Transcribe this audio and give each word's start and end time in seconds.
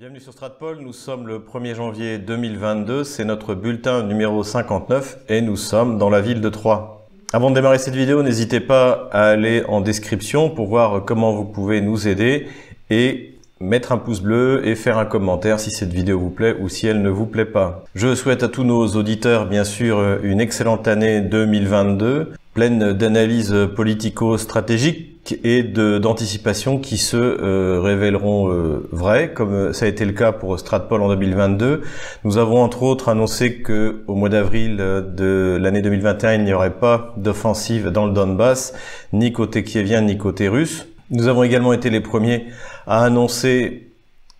Bienvenue 0.00 0.20
sur 0.20 0.32
Stratpol, 0.32 0.78
nous 0.80 0.92
sommes 0.92 1.26
le 1.26 1.40
1er 1.40 1.74
janvier 1.74 2.18
2022, 2.18 3.02
c'est 3.02 3.24
notre 3.24 3.56
bulletin 3.56 4.04
numéro 4.04 4.44
59 4.44 5.24
et 5.28 5.40
nous 5.40 5.56
sommes 5.56 5.98
dans 5.98 6.08
la 6.08 6.20
ville 6.20 6.40
de 6.40 6.48
Troyes. 6.48 7.04
Avant 7.32 7.50
de 7.50 7.56
démarrer 7.56 7.78
cette 7.78 7.96
vidéo, 7.96 8.22
n'hésitez 8.22 8.60
pas 8.60 9.08
à 9.10 9.24
aller 9.24 9.64
en 9.66 9.80
description 9.80 10.50
pour 10.50 10.68
voir 10.68 11.04
comment 11.04 11.32
vous 11.32 11.46
pouvez 11.46 11.80
nous 11.80 12.06
aider 12.06 12.46
et 12.90 13.34
mettre 13.58 13.90
un 13.90 13.98
pouce 13.98 14.20
bleu 14.20 14.64
et 14.64 14.76
faire 14.76 14.98
un 14.98 15.04
commentaire 15.04 15.58
si 15.58 15.72
cette 15.72 15.92
vidéo 15.92 16.20
vous 16.20 16.30
plaît 16.30 16.54
ou 16.60 16.68
si 16.68 16.86
elle 16.86 17.02
ne 17.02 17.10
vous 17.10 17.26
plaît 17.26 17.44
pas. 17.44 17.84
Je 17.96 18.14
souhaite 18.14 18.44
à 18.44 18.48
tous 18.48 18.62
nos 18.62 18.86
auditeurs 18.86 19.46
bien 19.46 19.64
sûr 19.64 20.20
une 20.22 20.40
excellente 20.40 20.86
année 20.86 21.22
2022 21.22 22.34
pleine 22.54 22.92
d'analyses 22.92 23.68
politico-stratégiques 23.74 25.17
et 25.44 25.62
d'anticipation 25.62 26.78
qui 26.78 26.98
se 26.98 27.16
euh, 27.16 27.80
révéleront 27.80 28.50
euh, 28.50 28.88
vraies, 28.92 29.32
comme 29.32 29.72
ça 29.72 29.86
a 29.86 29.88
été 29.88 30.04
le 30.04 30.12
cas 30.12 30.32
pour 30.32 30.58
Stratpol 30.58 31.02
en 31.02 31.08
2022. 31.08 31.82
Nous 32.24 32.38
avons 32.38 32.62
entre 32.62 32.82
autres 32.82 33.08
annoncé 33.08 33.56
que 33.56 34.02
au 34.06 34.14
mois 34.14 34.28
d'avril 34.28 34.76
de 34.76 35.58
l'année 35.60 35.82
2021, 35.82 36.34
il 36.34 36.44
n'y 36.44 36.52
aurait 36.52 36.78
pas 36.78 37.14
d'offensive 37.16 37.88
dans 37.88 38.06
le 38.06 38.12
Donbass, 38.12 38.74
ni 39.12 39.32
côté 39.32 39.64
kievien, 39.64 40.02
ni 40.02 40.18
côté 40.18 40.48
russe. 40.48 40.86
Nous 41.10 41.26
avons 41.28 41.42
également 41.42 41.72
été 41.72 41.90
les 41.90 42.00
premiers 42.00 42.46
à 42.86 43.04
annoncer 43.04 43.88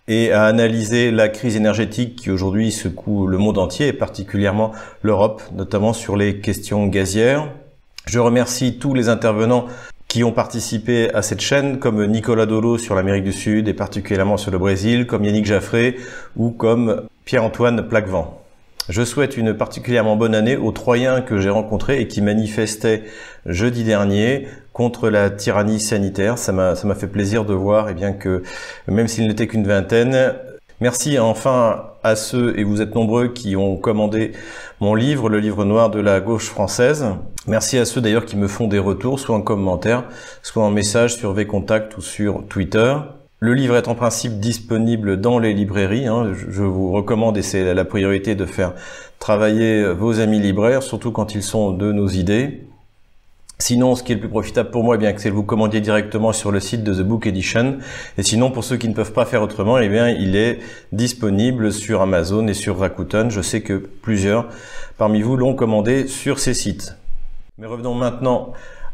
et 0.07 0.31
à 0.31 0.45
analyser 0.45 1.11
la 1.11 1.29
crise 1.29 1.55
énergétique 1.55 2.15
qui 2.15 2.31
aujourd'hui 2.31 2.71
secoue 2.71 3.27
le 3.27 3.37
monde 3.37 3.59
entier 3.59 3.87
et 3.87 3.93
particulièrement 3.93 4.71
l'Europe, 5.03 5.41
notamment 5.55 5.93
sur 5.93 6.17
les 6.17 6.39
questions 6.39 6.87
gazières. 6.87 7.47
Je 8.05 8.19
remercie 8.19 8.79
tous 8.79 8.95
les 8.95 9.07
intervenants 9.07 9.67
qui 10.09 10.23
ont 10.23 10.31
participé 10.31 11.13
à 11.13 11.21
cette 11.21 11.39
chaîne, 11.39 11.77
comme 11.77 12.03
Nicolas 12.07 12.47
Dolo 12.47 12.79
sur 12.79 12.95
l'Amérique 12.95 13.23
du 13.23 13.31
Sud 13.31 13.67
et 13.67 13.75
particulièrement 13.75 14.37
sur 14.37 14.51
le 14.51 14.57
Brésil, 14.57 15.05
comme 15.05 15.23
Yannick 15.23 15.45
Jaffré 15.45 15.97
ou 16.35 16.49
comme 16.49 17.03
Pierre-Antoine 17.25 17.87
Plaquevent. 17.87 18.41
Je 18.89 19.03
souhaite 19.05 19.37
une 19.37 19.53
particulièrement 19.53 20.15
bonne 20.15 20.33
année 20.33 20.57
aux 20.57 20.71
Troyens 20.71 21.21
que 21.21 21.39
j'ai 21.39 21.51
rencontrés 21.51 22.01
et 22.01 22.07
qui 22.07 22.23
manifestaient 22.23 23.03
jeudi 23.45 23.83
dernier 23.83 24.47
contre 24.73 25.09
la 25.09 25.29
tyrannie 25.29 25.79
sanitaire. 25.79 26.39
Ça 26.39 26.51
m'a 26.53 26.95
fait 26.95 27.07
plaisir 27.07 27.45
de 27.45 27.53
voir, 27.53 27.87
et 27.87 27.91
eh 27.91 27.93
bien 27.93 28.11
que 28.11 28.41
même 28.87 29.07
s'il 29.07 29.27
n'était 29.27 29.45
qu'une 29.45 29.67
vingtaine, 29.67 30.33
Merci 30.81 31.19
enfin 31.19 31.87
à 32.03 32.15
ceux, 32.15 32.57
et 32.57 32.63
vous 32.63 32.81
êtes 32.81 32.95
nombreux, 32.95 33.27
qui 33.27 33.57
ont 33.57 33.75
commandé 33.75 34.31
mon 34.79 34.95
livre, 34.95 35.27
le 35.27 35.39
livre 35.39 35.65
noir 35.65 35.89
de 35.89 35.99
la 35.99 36.21
gauche 36.21 36.47
française. 36.47 37.05
Merci 37.47 37.77
à 37.77 37.83
ceux 37.83 37.99
d'ailleurs 37.99 38.23
qui 38.23 38.37
me 38.37 38.47
font 38.47 38.67
des 38.67 38.79
retours, 38.79 39.19
soit 39.19 39.35
en 39.35 39.41
commentaire, 39.41 40.05
soit 40.41 40.63
en 40.63 40.71
message 40.71 41.15
sur 41.15 41.33
VContact 41.33 41.97
ou 41.97 42.01
sur 42.01 42.45
Twitter. 42.47 42.95
Le 43.41 43.53
livre 43.53 43.75
est 43.75 43.89
en 43.89 43.95
principe 43.95 44.39
disponible 44.39 45.19
dans 45.19 45.37
les 45.37 45.53
librairies. 45.53 46.07
Hein. 46.07 46.31
Je 46.33 46.63
vous 46.63 46.93
recommande, 46.93 47.37
et 47.37 47.41
c'est 47.41 47.73
la 47.73 47.83
priorité, 47.83 48.35
de 48.35 48.45
faire 48.45 48.73
travailler 49.19 49.85
vos 49.91 50.21
amis 50.21 50.39
libraires, 50.39 50.81
surtout 50.81 51.11
quand 51.11 51.35
ils 51.35 51.43
sont 51.43 51.71
de 51.71 51.91
nos 51.91 52.07
idées. 52.07 52.68
Sinon, 53.61 53.93
ce 53.95 54.03
qui 54.03 54.13
est 54.13 54.15
le 54.15 54.21
plus 54.21 54.29
profitable 54.29 54.71
pour 54.71 54.85
moi, 54.85 54.95
eh 54.95 54.97
bien, 54.97 55.13
c'est 55.17 55.29
que 55.29 55.35
vous 55.35 55.43
commandiez 55.43 55.81
directement 55.81 56.31
sur 56.31 56.49
le 56.49 56.61
site 56.61 56.81
de 56.81 56.93
The 56.93 57.05
Book 57.05 57.27
Edition. 57.27 57.77
Et 58.17 58.23
sinon, 58.23 58.51
pour 58.51 58.63
ceux 58.63 58.77
qui 58.77 58.87
ne 58.87 58.93
peuvent 58.93 59.11
pas 59.11 59.25
faire 59.25 59.41
autrement, 59.41 59.77
eh 59.77 59.89
bien, 59.89 60.07
il 60.07 60.37
est 60.37 60.59
disponible 60.93 61.73
sur 61.73 62.01
Amazon 62.01 62.47
et 62.47 62.53
sur 62.53 62.79
Rakuten. 62.79 63.29
Je 63.29 63.41
sais 63.41 63.59
que 63.59 63.73
plusieurs 63.73 64.47
parmi 64.97 65.21
vous 65.21 65.35
l'ont 65.35 65.55
commandé 65.55 66.07
sur 66.07 66.39
ces 66.39 66.53
sites. 66.53 66.95
Mais 67.57 67.67
revenons 67.67 67.95
maintenant 67.95 68.53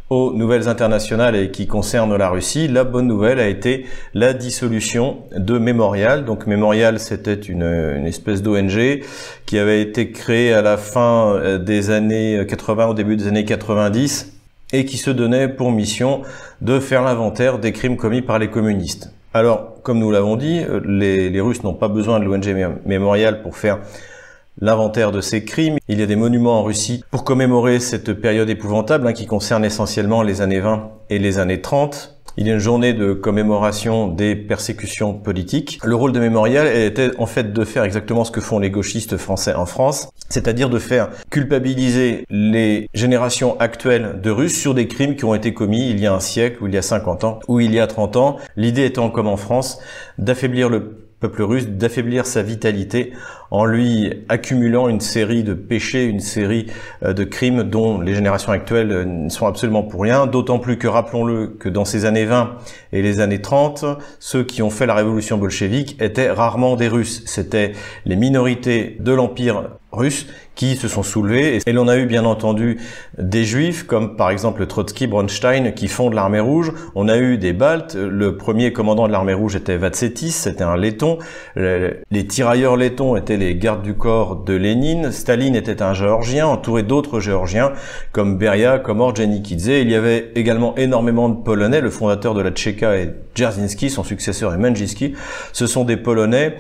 aux 0.10 0.34
nouvelles 0.34 0.68
internationales 0.68 1.36
et 1.36 1.52
qui 1.52 1.68
concernent 1.68 2.16
la 2.16 2.30
Russie. 2.30 2.68
La 2.68 2.84
bonne 2.84 3.08
nouvelle 3.08 3.40
a 3.40 3.48
été 3.48 3.86
la 4.16 4.34
dissolution 4.34 5.20
de 5.38 5.60
Memorial. 5.60 6.26
Donc 6.26 6.48
Memorial, 6.48 7.00
c'était 7.00 7.36
une, 7.36 7.64
une 7.64 8.08
espèce 8.08 8.42
d'ONG 8.42 9.02
qui 9.46 9.60
avait 9.60 9.82
été 9.82 10.12
créée 10.12 10.54
à 10.54 10.64
la 10.64 10.78
fin 10.78 11.60
des 11.60 11.92
années 11.92 12.44
80, 12.50 12.88
au 12.88 12.94
début 12.96 13.16
des 13.16 13.28
années 13.28 13.46
90 13.46 14.35
et 14.74 14.86
qui 14.86 14.98
se 14.98 15.10
donnait 15.12 15.48
pour 15.48 15.72
mission 15.72 16.22
de 16.62 16.80
faire 16.80 17.04
l'inventaire 17.04 17.60
des 17.60 17.72
crimes 17.72 17.98
commis 17.98 18.22
par 18.22 18.40
les 18.40 18.50
communistes. 18.50 19.14
Alors, 19.34 19.82
comme 19.84 20.00
nous 20.00 20.12
l'avons 20.12 20.38
dit, 20.38 20.60
euh, 20.60 20.80
les, 20.86 21.42
Russes 21.42 21.64
n'ont 21.64 21.74
pas 21.74 21.90
besoin 21.90 22.20
de 22.20 22.26
l'ONG 22.26 22.78
Mémorial 22.86 23.42
pour 23.42 23.58
faire 23.58 23.80
l'inventaire 24.62 25.12
de 25.12 25.20
ces 25.20 25.44
crimes. 25.44 25.78
Il 25.90 26.00
y 26.00 26.04
a 26.04 26.06
des 26.06 26.16
monuments 26.16 26.60
en 26.60 26.64
Russie 26.64 27.04
pour 27.12 27.26
commémorer 27.26 27.80
cette 27.82 28.14
période 28.14 28.50
épouvantable 28.50 29.08
hein, 29.08 29.14
qui 29.14 29.26
concerne 29.26 29.66
essentiellement 29.66 30.24
les 30.24 30.42
années 30.42 30.62
20 30.62 30.90
et 31.10 31.20
les 31.20 31.38
années 31.38 31.62
30. 31.62 32.15
Il 32.38 32.48
y 32.48 32.50
a 32.50 32.54
une 32.54 32.60
journée 32.60 32.92
de 32.92 33.14
commémoration 33.14 34.10
des 34.10 34.36
persécutions 34.36 35.14
politiques. 35.14 35.80
Le 35.86 35.96
rôle 35.96 36.12
de 36.12 36.20
Mémorial 36.20 36.68
était 36.68 37.12
en 37.18 37.26
fait 37.26 37.54
de 37.54 37.64
faire 37.64 37.86
exactement 37.86 38.26
ce 38.26 38.32
que 38.32 38.42
font 38.42 38.60
les 38.60 38.70
gauchistes 38.70 39.16
français 39.16 39.54
en 39.54 39.66
France, 39.66 40.10
c'est-à-dire 40.28 40.70
de 40.70 40.78
faire 40.78 41.10
culpabiliser 41.30 42.26
les 42.30 42.90
générations 42.94 43.58
actuelles 43.60 44.20
de 44.22 44.30
Russes 44.32 44.60
sur 44.60 44.74
des 44.74 44.90
crimes 44.90 45.16
qui 45.16 45.24
ont 45.24 45.34
été 45.34 45.54
commis 45.54 45.90
il 45.90 46.00
y 46.02 46.08
a 46.08 46.14
un 46.14 46.20
siècle, 46.20 46.62
ou 46.62 46.68
il 46.68 46.74
y 46.74 46.78
a 46.78 46.82
50 46.82 47.24
ans, 47.24 47.40
ou 47.48 47.62
il 47.62 47.74
y 47.74 47.80
a 47.80 47.88
30 47.88 48.18
ans. 48.18 48.36
L'idée 48.58 48.84
étant, 48.84 49.10
comme 49.10 49.28
en 49.28 49.38
France, 49.38 49.80
d'affaiblir 50.18 50.68
le 50.68 51.05
d'affaiblir 51.28 52.26
sa 52.26 52.42
vitalité 52.42 53.14
en 53.52 53.66
lui 53.66 54.12
accumulant 54.30 54.90
une 54.90 55.00
série 55.00 55.44
de 55.44 55.54
péchés, 55.54 56.06
une 56.06 56.20
série 56.20 56.68
euh, 57.04 57.14
de 57.14 57.24
crimes 57.24 57.64
dont 57.64 58.02
les 58.02 58.16
générations 58.16 58.52
actuelles 58.52 58.92
euh, 58.92 59.06
ne 59.06 59.30
sont 59.30 59.48
absolument 59.48 59.84
pour 59.84 60.02
rien, 60.02 60.28
d'autant 60.28 60.60
plus 60.60 60.78
que 60.78 60.88
rappelons-le 60.88 61.48
que 61.48 61.70
dans 61.70 61.86
ces 61.86 62.06
années 62.06 62.26
20 62.26 62.56
et 62.92 63.02
les 63.02 63.20
années 63.20 63.42
30, 63.42 63.86
ceux 64.20 64.44
qui 64.44 64.62
ont 64.62 64.70
fait 64.70 64.86
la 64.86 64.96
révolution 64.96 65.38
bolchevique 65.38 66.02
étaient 66.02 66.32
rarement 66.32 66.76
des 66.76 66.88
Russes, 66.88 67.24
c'était 67.26 67.74
les 68.06 68.16
minorités 68.16 68.98
de 69.00 69.12
l'Empire 69.14 69.70
russe 69.96 70.28
qui 70.56 70.76
se 70.76 70.88
sont 70.88 71.04
soulevés. 71.04 71.60
Et 71.66 71.74
l'on 71.74 71.88
a 71.88 71.98
eu 71.98 72.06
bien 72.06 72.26
entendu 72.26 72.80
des 73.18 73.44
juifs, 73.44 73.84
comme 73.84 74.16
par 74.16 74.30
exemple 74.30 74.66
Trotsky, 74.66 75.08
Bronstein, 75.08 75.72
qui 75.72 75.88
fondent 75.88 76.14
l'armée 76.14 76.40
rouge. 76.40 76.72
On 76.96 77.10
a 77.10 77.18
eu 77.18 77.38
des 77.38 77.54
Baltes. 77.54 77.96
Le 77.96 78.38
premier 78.38 78.72
commandant 78.72 79.08
de 79.08 79.12
l'armée 79.12 79.34
rouge 79.34 79.56
était 79.56 79.78
Vatsetis, 79.78 80.32
c'était 80.32 80.64
un 80.64 80.78
letton. 80.78 81.18
Les 81.56 82.28
tirailleurs 82.28 82.78
lettons 82.78 83.16
étaient 83.16 83.38
les 83.38 83.56
gardes 83.56 83.84
du 83.84 83.96
corps 83.96 84.38
de 84.38 84.54
Lénine. 84.54 85.12
Staline 85.12 85.56
était 85.56 85.82
un 85.82 85.94
géorgien, 85.94 86.48
entouré 86.48 86.84
d'autres 86.84 87.20
géorgiens, 87.20 87.74
comme 88.12 88.38
Beria, 88.38 88.80
comme 88.80 89.02
Orgenikidze. 89.02 89.68
Il 89.68 89.90
y 89.90 89.96
avait 89.96 90.32
également 90.36 90.76
énormément 90.76 91.30
de 91.30 91.36
Polonais. 91.36 91.82
Le 91.82 91.90
fondateur 91.90 92.34
de 92.34 92.42
la 92.42 92.52
Tchéka 92.52 92.96
est 92.98 93.14
Dzerzhinsky, 93.36 93.90
son 93.90 94.04
successeur 94.04 94.54
est 94.54 94.58
Menjinski. 94.58 95.16
Ce 95.52 95.68
sont 95.68 95.84
des 95.84 95.98
Polonais. 95.98 96.56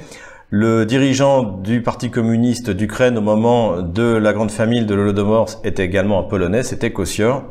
Le 0.51 0.85
dirigeant 0.85 1.41
du 1.41 1.81
Parti 1.81 2.11
communiste 2.11 2.69
d'Ukraine 2.69 3.17
au 3.17 3.21
moment 3.21 3.81
de 3.81 4.03
la 4.03 4.31
grande 4.31 4.51
famille 4.51 4.85
de 4.85 4.93
l'Holodomor 4.93 5.49
était 5.63 5.83
également 5.83 6.19
un 6.19 6.23
Polonais, 6.23 6.61
c'était 6.61 6.91
Kossior. 6.91 7.43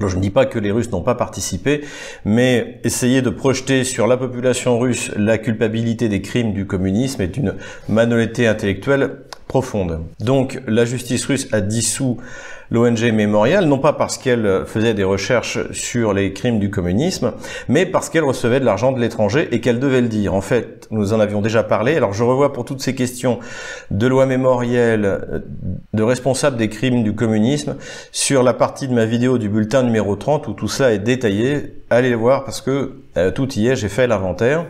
Je 0.00 0.16
ne 0.16 0.20
dis 0.20 0.30
pas 0.30 0.46
que 0.46 0.60
les 0.60 0.70
Russes 0.70 0.90
n'ont 0.92 1.02
pas 1.02 1.16
participé, 1.16 1.82
mais 2.24 2.80
essayer 2.84 3.22
de 3.22 3.30
projeter 3.30 3.82
sur 3.82 4.06
la 4.06 4.16
population 4.16 4.78
russe 4.78 5.10
la 5.16 5.36
culpabilité 5.36 6.08
des 6.08 6.22
crimes 6.22 6.52
du 6.52 6.64
communisme 6.64 7.22
est 7.22 7.36
une 7.36 7.54
malhonnêteté 7.88 8.46
intellectuelle 8.46 9.16
profonde. 9.48 10.00
Donc 10.20 10.62
la 10.68 10.84
justice 10.84 11.26
russe 11.26 11.48
a 11.52 11.60
dissous 11.60 12.18
l'ONG 12.72 13.12
Mémorial, 13.12 13.66
non 13.66 13.78
pas 13.78 13.92
parce 13.92 14.16
qu'elle 14.16 14.64
faisait 14.66 14.94
des 14.94 15.04
recherches 15.04 15.70
sur 15.72 16.14
les 16.14 16.32
crimes 16.32 16.58
du 16.58 16.70
communisme, 16.70 17.34
mais 17.68 17.84
parce 17.84 18.08
qu'elle 18.08 18.24
recevait 18.24 18.60
de 18.60 18.64
l'argent 18.64 18.92
de 18.92 18.98
l'étranger 18.98 19.48
et 19.52 19.60
qu'elle 19.60 19.78
devait 19.78 20.00
le 20.00 20.08
dire. 20.08 20.34
En 20.34 20.40
fait, 20.40 20.88
nous 20.90 21.12
en 21.12 21.20
avions 21.20 21.42
déjà 21.42 21.62
parlé. 21.62 21.96
Alors 21.96 22.14
je 22.14 22.24
revois 22.24 22.52
pour 22.52 22.64
toutes 22.64 22.80
ces 22.80 22.94
questions 22.94 23.38
de 23.90 24.06
loi 24.06 24.24
mémorielle, 24.24 25.20
de 25.92 26.02
responsable 26.02 26.56
des 26.56 26.70
crimes 26.70 27.04
du 27.04 27.14
communisme, 27.14 27.76
sur 28.10 28.42
la 28.42 28.54
partie 28.54 28.88
de 28.88 28.94
ma 28.94 29.04
vidéo 29.04 29.36
du 29.36 29.50
bulletin 29.50 29.82
numéro 29.82 30.16
30 30.16 30.48
où 30.48 30.54
tout 30.54 30.68
ça 30.68 30.92
est 30.92 30.98
détaillé. 30.98 31.82
Allez 31.90 32.10
le 32.10 32.16
voir 32.16 32.44
parce 32.44 32.62
que 32.62 33.02
euh, 33.18 33.30
tout 33.30 33.52
y 33.54 33.68
est, 33.68 33.76
j'ai 33.76 33.90
fait 33.90 34.06
l'inventaire. 34.06 34.64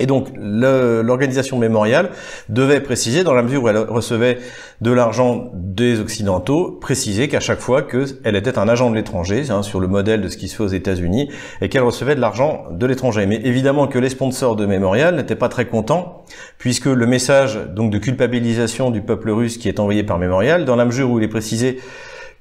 Et 0.00 0.06
donc 0.06 0.28
l'organisation 0.36 1.58
mémoriale 1.58 2.10
devait 2.48 2.80
préciser, 2.80 3.22
dans 3.22 3.34
la 3.34 3.42
mesure 3.42 3.62
où 3.62 3.68
elle 3.68 3.78
recevait 3.78 4.38
de 4.80 4.90
l'argent 4.90 5.52
des 5.54 6.00
Occidentaux, 6.00 6.72
préciser 6.80 7.28
qu'à 7.28 7.38
chaque 7.40 7.60
fois 7.60 7.82
qu'elle 7.82 8.34
était 8.34 8.58
un 8.58 8.68
agent 8.68 8.90
de 8.90 8.96
l'étranger, 8.96 9.44
hein, 9.50 9.62
sur 9.62 9.78
le 9.78 9.86
modèle 9.86 10.20
de 10.20 10.28
ce 10.28 10.36
qui 10.36 10.48
se 10.48 10.56
fait 10.56 10.64
aux 10.64 10.68
États-Unis, 10.68 11.30
et 11.60 11.68
qu'elle 11.68 11.82
recevait 11.82 12.16
de 12.16 12.20
l'argent 12.20 12.64
de 12.72 12.86
l'étranger. 12.86 13.26
Mais 13.26 13.40
évidemment 13.44 13.86
que 13.86 13.98
les 14.00 14.08
sponsors 14.08 14.56
de 14.56 14.66
mémorial 14.66 15.14
n'étaient 15.14 15.36
pas 15.36 15.48
très 15.48 15.66
contents, 15.66 16.24
puisque 16.58 16.86
le 16.86 17.06
message 17.06 17.60
donc 17.74 17.92
de 17.92 17.98
culpabilisation 17.98 18.90
du 18.90 19.00
peuple 19.00 19.30
russe 19.30 19.58
qui 19.58 19.68
est 19.68 19.78
envoyé 19.78 20.02
par 20.02 20.18
mémorial, 20.18 20.64
dans 20.64 20.76
la 20.76 20.84
mesure 20.84 21.10
où 21.10 21.18
il 21.20 21.24
est 21.24 21.28
précisé 21.28 21.78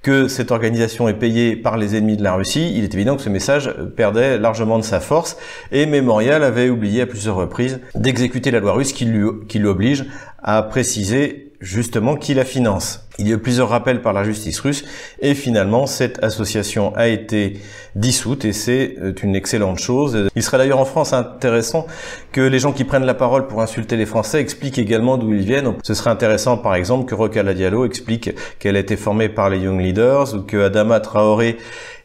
que 0.03 0.27
cette 0.27 0.51
organisation 0.51 1.07
est 1.07 1.13
payée 1.13 1.55
par 1.55 1.77
les 1.77 1.95
ennemis 1.95 2.17
de 2.17 2.23
la 2.23 2.33
Russie, 2.33 2.73
il 2.75 2.83
est 2.83 2.94
évident 2.94 3.15
que 3.15 3.21
ce 3.21 3.29
message 3.29 3.73
perdait 3.95 4.38
largement 4.38 4.77
de 4.77 4.83
sa 4.83 5.00
force 5.00 5.38
et 5.71 5.85
Memorial 5.85 6.44
avait 6.44 6.69
oublié 6.69 7.01
à 7.01 7.07
plusieurs 7.07 7.38
reprises 7.38 7.79
d'exécuter 7.95 8.51
la 8.51 8.59
loi 8.59 8.73
russe 8.73 8.91
qui 8.91 9.05
lui, 9.05 9.65
oblige 9.65 10.05
à 10.44 10.61
préciser 10.61 11.53
justement 11.61 12.17
qui 12.17 12.33
la 12.33 12.44
finance. 12.44 13.07
Il 13.19 13.27
y 13.27 13.31
a 13.31 13.36
eu 13.36 13.39
plusieurs 13.39 13.69
rappels 13.69 14.01
par 14.01 14.12
la 14.13 14.24
justice 14.24 14.60
russe 14.60 14.83
et 15.19 15.36
finalement 15.36 15.86
cette 15.86 16.24
association 16.24 16.95
a 16.95 17.07
été 17.07 17.60
dissoute 17.95 18.44
et 18.44 18.54
c'est 18.54 18.95
euh, 19.01 19.13
une 19.21 19.36
excellente 19.36 19.77
chose. 19.80 20.30
Il 20.36 20.42
serait 20.42 20.57
d'ailleurs 20.57 20.80
en 20.80 20.86
France 20.86 21.13
intéressant 21.13 21.86
que 22.31 22.42
les 22.42 22.57
gens 22.57 22.71
qui 22.71 22.86
prennent 22.86 23.06
la 23.06 23.13
parole 23.13 23.45
pour 23.45 23.62
insulter 23.62 23.98
les 23.98 24.07
Français 24.07 24.42
expliquent 24.42 24.80
également 24.80 25.18
d'où 25.18 25.31
ils 25.33 25.45
viennent. 25.45 25.75
Ce 25.83 25.94
serait 25.94 26.10
intéressant 26.10 26.57
par 26.57 26.74
exemple 26.74 27.06
que 27.06 27.13
Roca 27.13 27.44
Diallo 27.54 27.86
explique 27.86 28.31
qu'elle 28.57 28.75
a 28.75 28.80
été 28.80 28.98
formée 28.98 29.30
par 29.30 29.50
les 29.50 29.59
Young 29.59 29.80
Leaders 29.80 30.33
ou 30.33 30.42
que 30.42 30.57
Adama 30.57 31.00
Traoré 31.00 31.57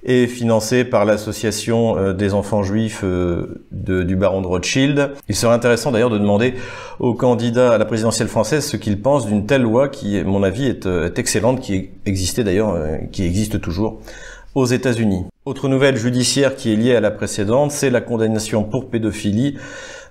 est 0.04 0.26
financé 0.26 0.84
par 0.84 1.04
l'association 1.04 1.99
euh, 1.99 2.12
des 2.12 2.34
enfants 2.34 2.62
juifs 2.62 3.00
euh, 3.02 3.64
du 3.70 4.16
baron 4.16 4.40
de 4.40 4.46
Rothschild. 4.46 5.12
Il 5.28 5.34
serait 5.34 5.54
intéressant 5.54 5.90
d'ailleurs 5.90 6.11
de 6.11 6.19
demander 6.19 6.54
aux 7.00 7.14
candidats 7.14 7.72
à 7.72 7.78
la 7.78 7.84
présidentielle 7.84 8.28
française 8.28 8.64
ce 8.64 8.76
qu'ils 8.76 9.00
pensent 9.00 9.26
d'une 9.26 9.46
telle 9.46 9.62
loi 9.62 9.88
qui, 9.88 10.22
mon 10.22 10.43
avis, 10.43 10.66
est, 10.66 10.87
excellente, 11.16 11.60
qui 11.60 11.90
existait 12.06 12.44
d'ailleurs, 12.44 12.76
qui 13.12 13.24
existe 13.24 13.60
toujours 13.60 14.00
aux 14.54 14.66
États-Unis. 14.66 15.24
Autre 15.44 15.68
nouvelle 15.68 15.96
judiciaire 15.96 16.56
qui 16.56 16.72
est 16.72 16.76
liée 16.76 16.96
à 16.96 17.00
la 17.00 17.10
précédente, 17.10 17.70
c'est 17.70 17.90
la 17.90 18.00
condamnation 18.00 18.64
pour 18.64 18.88
pédophilie 18.88 19.56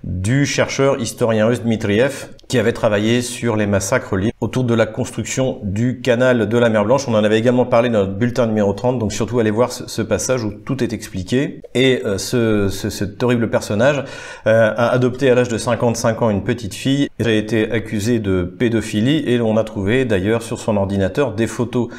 du 0.03 0.45
chercheur 0.45 0.99
historien 0.99 1.47
russe 1.47 1.61
Dmitriev 1.61 2.29
qui 2.47 2.57
avait 2.59 2.73
travaillé 2.73 3.21
sur 3.21 3.57
les 3.57 3.67
massacres 3.67 4.15
liés 4.15 4.33
autour 4.39 4.63
de 4.63 4.73
la 4.73 4.85
construction 4.85 5.59
du 5.63 5.99
canal 5.99 6.47
de 6.47 6.57
la 6.57 6.69
mer 6.69 6.85
Blanche. 6.85 7.07
On 7.07 7.13
en 7.13 7.23
avait 7.23 7.37
également 7.37 7.65
parlé 7.65 7.89
dans 7.89 7.99
notre 7.99 8.13
bulletin 8.13 8.47
numéro 8.47 8.71
30, 8.71 8.99
donc 8.99 9.11
surtout 9.11 9.39
allez 9.39 9.51
voir 9.51 9.71
ce, 9.71 10.01
passage 10.01 10.45
où 10.45 10.51
tout 10.51 10.81
est 10.81 10.93
expliqué. 10.93 11.61
Et 11.75 12.01
euh, 12.05 12.17
ce, 12.17 12.69
ce, 12.69 12.89
cet 12.89 13.21
horrible 13.21 13.49
personnage 13.49 14.03
euh, 14.47 14.73
a 14.75 14.87
adopté 14.89 15.29
à 15.29 15.35
l'âge 15.35 15.49
de 15.49 15.57
55 15.57 16.21
ans 16.21 16.29
une 16.29 16.43
petite 16.43 16.73
fille, 16.73 17.09
il 17.19 17.27
a 17.27 17.33
été 17.33 17.69
accusé 17.71 18.19
de 18.19 18.43
pédophilie 18.43 19.23
et 19.27 19.41
on 19.41 19.57
a 19.57 19.63
trouvé 19.63 20.05
d'ailleurs 20.05 20.41
sur 20.41 20.59
son 20.59 20.77
ordinateur 20.77 21.33
des 21.33 21.47
photos 21.47 21.89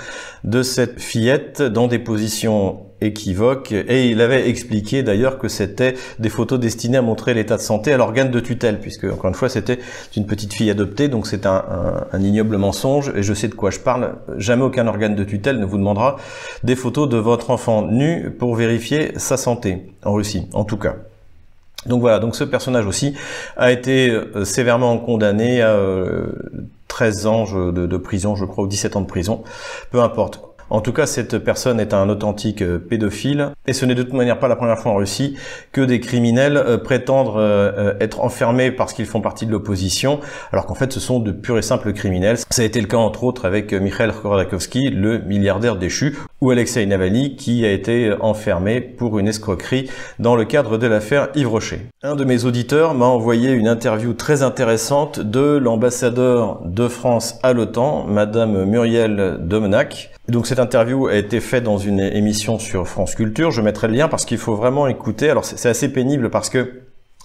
de 0.44 0.62
cette 0.62 1.00
fillette 1.00 1.60
dans 1.60 1.88
des 1.88 1.98
positions 1.98 2.87
équivoques 3.00 3.72
et 3.72 4.08
il 4.08 4.20
avait 4.20 4.48
expliqué 4.48 5.02
d'ailleurs 5.02 5.38
que 5.38 5.48
c'était 5.48 5.94
des 6.18 6.28
photos 6.28 6.58
destinées 6.58 6.98
à 6.98 7.02
montrer 7.02 7.34
l'état 7.34 7.56
de 7.56 7.62
santé 7.62 7.92
à 7.92 7.96
l'organe 7.96 8.30
de 8.30 8.40
tutelle 8.40 8.80
puisque 8.80 9.04
encore 9.04 9.28
une 9.28 9.34
fois 9.34 9.48
c'était 9.48 9.78
une 10.16 10.26
petite 10.26 10.52
fille 10.54 10.70
adoptée, 10.70 11.08
donc 11.08 11.26
c'est 11.26 11.46
un, 11.46 12.08
ignoble 12.18 12.56
mensonge, 12.56 13.12
et 13.14 13.22
je 13.22 13.34
sais 13.34 13.48
de 13.48 13.54
quoi 13.54 13.70
je 13.70 13.78
parle. 13.78 14.16
Jamais 14.36 14.62
aucun 14.62 14.86
organe 14.86 15.14
de 15.14 15.24
tutelle 15.24 15.58
ne 15.58 15.64
vous 15.64 15.78
demandera 15.78 16.16
des 16.64 16.76
photos 16.76 17.08
de 17.08 17.16
votre 17.16 17.50
enfant 17.50 17.82
nu 17.82 18.30
pour 18.30 18.54
vérifier 18.54 19.12
sa 19.16 19.36
santé, 19.36 19.92
en 20.04 20.12
Russie, 20.12 20.48
en 20.52 20.64
tout 20.64 20.76
cas. 20.76 20.96
Donc 21.86 22.00
voilà, 22.00 22.18
donc 22.18 22.34
ce 22.34 22.44
personnage 22.44 22.86
aussi 22.86 23.14
a 23.56 23.70
été 23.70 24.10
euh, 24.10 24.44
sévèrement 24.44 24.98
condamné 24.98 25.62
à 25.62 25.78
13 26.88 27.26
euh, 27.26 27.28
ans 27.28 27.44
de, 27.70 27.86
de, 27.86 27.96
prison, 27.96 28.34
je 28.34 28.44
crois, 28.44 28.64
ou 28.64 28.66
17 28.66 28.96
ans 28.96 29.00
de 29.00 29.06
prison, 29.06 29.44
peu 29.90 30.00
importe. 30.00 30.47
En 30.70 30.82
tout 30.82 30.92
cas, 30.92 31.06
cette 31.06 31.38
personne 31.38 31.80
est 31.80 31.94
un 31.94 32.10
authentique 32.10 32.60
euh, 32.60 32.78
pédophile, 32.78 33.52
et 33.66 33.72
ce 33.72 33.86
n'est 33.86 33.94
de 33.94 34.02
toute 34.02 34.12
manière 34.12 34.38
pas 34.38 34.48
la 34.48 34.56
première 34.56 34.78
fois 34.78 34.92
en 34.92 34.96
Russie 34.96 35.34
que 35.72 35.80
des 35.80 35.98
criminels 35.98 36.58
euh, 36.58 36.76
prétendent 36.76 37.38
euh, 37.38 37.94
être 38.00 38.20
enfermés 38.20 38.70
parce 38.70 38.92
qu'ils 38.92 39.06
font 39.06 39.22
partie 39.22 39.46
de 39.46 39.50
l'opposition, 39.50 40.20
alors 40.52 40.66
qu'en 40.66 40.74
fait 40.74 40.92
ce 40.92 41.00
sont 41.00 41.20
de 41.20 41.32
purs 41.32 41.56
et 41.56 41.62
simples 41.62 41.94
criminels. 41.94 42.36
Ça 42.50 42.60
a 42.60 42.64
été 42.66 42.82
le 42.82 42.86
cas 42.86 42.98
entre 42.98 43.24
autres 43.24 43.46
avec 43.46 43.72
Mikhail 43.72 44.10
Khodorkovsky, 44.12 44.90
le 44.90 45.20
milliardaire 45.20 45.76
déchu, 45.76 46.18
ou 46.42 46.50
Alexei 46.50 46.84
Navalny, 46.84 47.36
qui 47.36 47.64
a 47.64 47.72
été 47.72 48.14
enfermé 48.20 48.82
pour 48.82 49.18
une 49.18 49.26
escroquerie 49.26 49.90
dans 50.18 50.36
le 50.36 50.44
cadre 50.44 50.76
de 50.76 50.86
l'affaire 50.86 51.28
Yves 51.34 51.48
Rocher. 51.48 51.86
Un 52.02 52.14
de 52.14 52.24
mes 52.24 52.44
auditeurs 52.44 52.94
m'a 52.94 53.06
envoyé 53.06 53.52
une 53.52 53.68
interview 53.68 54.12
très 54.12 54.42
intéressante 54.42 55.18
de 55.18 55.56
l'ambassadeur 55.56 56.60
de 56.64 56.88
France 56.88 57.38
à 57.42 57.54
l'OTAN, 57.54 58.04
Madame 58.06 58.64
Muriel 58.66 59.38
Domenac, 59.40 60.10
donc 60.28 60.46
cette 60.46 60.58
interview 60.58 61.06
a 61.06 61.16
été 61.16 61.40
faite 61.40 61.64
dans 61.64 61.78
une 61.78 62.00
émission 62.00 62.58
sur 62.58 62.86
France 62.86 63.14
Culture. 63.14 63.50
Je 63.50 63.62
mettrai 63.62 63.88
le 63.88 63.94
lien 63.94 64.08
parce 64.08 64.26
qu'il 64.26 64.38
faut 64.38 64.56
vraiment 64.56 64.86
écouter. 64.86 65.30
Alors 65.30 65.44
c'est 65.44 65.68
assez 65.68 65.90
pénible 65.90 66.28
parce 66.28 66.50
que 66.50 66.82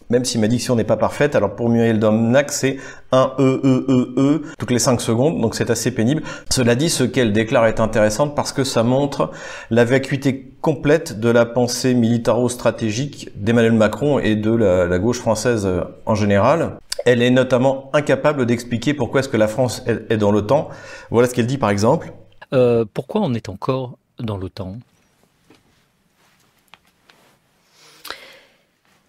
même 0.10 0.26
si 0.26 0.38
ma 0.38 0.48
diction 0.48 0.76
n'est 0.76 0.84
pas 0.84 0.98
parfaite, 0.98 1.36
alors 1.36 1.56
pour 1.56 1.70
Muriel 1.70 2.00
Domnac, 2.00 2.52
c'est 2.52 2.78
un 3.12 3.34
E, 3.40 3.62
E, 3.64 3.86
E, 3.90 4.14
E 4.18 4.42
toutes 4.58 4.72
les 4.72 4.80
5 4.80 5.02
secondes, 5.02 5.42
donc 5.42 5.56
c'est 5.56 5.70
assez 5.70 5.92
pénible. 5.92 6.24
Cela 6.50 6.76
dit, 6.76 6.90
ce 6.90 7.04
qu'elle 7.04 7.34
déclare 7.34 7.66
est 7.66 7.80
intéressant 7.80 8.30
parce 8.30 8.54
que 8.54 8.64
ça 8.64 8.84
montre 8.84 9.32
la 9.70 9.86
vacuité 9.86 10.56
complète 10.62 11.20
de 11.20 11.30
la 11.30 11.46
pensée 11.46 11.94
militaro-stratégique 11.94 13.30
d'Emmanuel 13.36 13.74
Macron 13.74 14.20
et 14.20 14.36
de 14.36 14.54
la, 14.54 14.86
la, 14.86 15.00
gauche 15.00 15.20
française 15.20 15.68
en 16.06 16.16
général. 16.16 16.78
Elle 17.06 17.22
est 17.22 17.32
notamment 17.32 17.90
incapable 17.94 18.46
d'expliquer 18.46 18.94
pourquoi 18.94 19.22
est-ce 19.22 19.30
que 19.30 19.38
la 19.38 19.48
France 19.48 19.84
est 19.88 20.18
dans 20.18 20.32
l'OTAN. 20.32 20.70
Voilà 21.12 21.28
ce 21.28 21.34
qu'elle 21.34 21.48
dit 21.48 21.58
par 21.58 21.70
exemple. 21.70 22.14
Euh, 22.54 22.86
pourquoi 22.94 23.22
on 23.22 23.34
est 23.34 23.50
encore 23.50 23.98
dans 24.20 24.38
l'OTAN? 24.38 24.78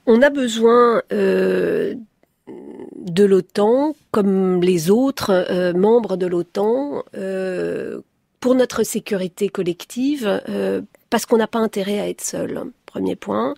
On 0.07 0.23
a 0.23 0.31
besoin 0.31 1.03
euh, 1.13 1.95
de 2.97 3.25
l'OTAN, 3.25 3.95
comme 4.11 4.63
les 4.63 4.91
autres 4.91 5.31
euh, 5.51 5.73
membres 5.75 6.17
de 6.17 6.27
l'OTAN, 6.27 7.03
pour 8.41 8.55
notre 8.55 8.83
sécurité 8.83 9.49
collective, 9.49 10.43
parce 11.09 11.25
qu'on 11.25 11.39
n'a 11.39 11.47
pas 11.47 11.61
intérêt 11.61 12.01
à 12.01 12.09
être 12.09 12.23
seul. 12.23 12.63
Premier 12.87 13.17
point. 13.17 13.55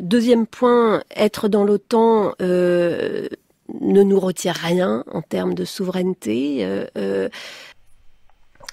deuxième 0.00 0.46
point, 0.46 1.02
être 1.16 1.48
dans 1.48 1.64
l'OTAN 1.64 2.34
ne 2.38 4.02
nous 4.02 4.20
retire 4.20 4.54
rien 4.54 5.04
en 5.10 5.22
termes 5.22 5.54
de 5.54 5.64
souveraineté. 5.64 6.66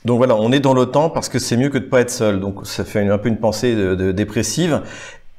Donc 0.05 0.17
voilà, 0.17 0.35
on 0.35 0.51
est 0.51 0.59
dans 0.59 0.73
l'OTAN 0.73 1.09
parce 1.09 1.29
que 1.29 1.39
c'est 1.39 1.57
mieux 1.57 1.69
que 1.69 1.79
de 1.79 1.85
pas 1.85 2.01
être 2.01 2.11
seul. 2.11 2.39
Donc 2.39 2.65
ça 2.65 2.85
fait 2.85 3.07
un 3.07 3.17
peu 3.17 3.27
une 3.27 3.37
pensée 3.37 3.75
dépressive. 4.13 4.81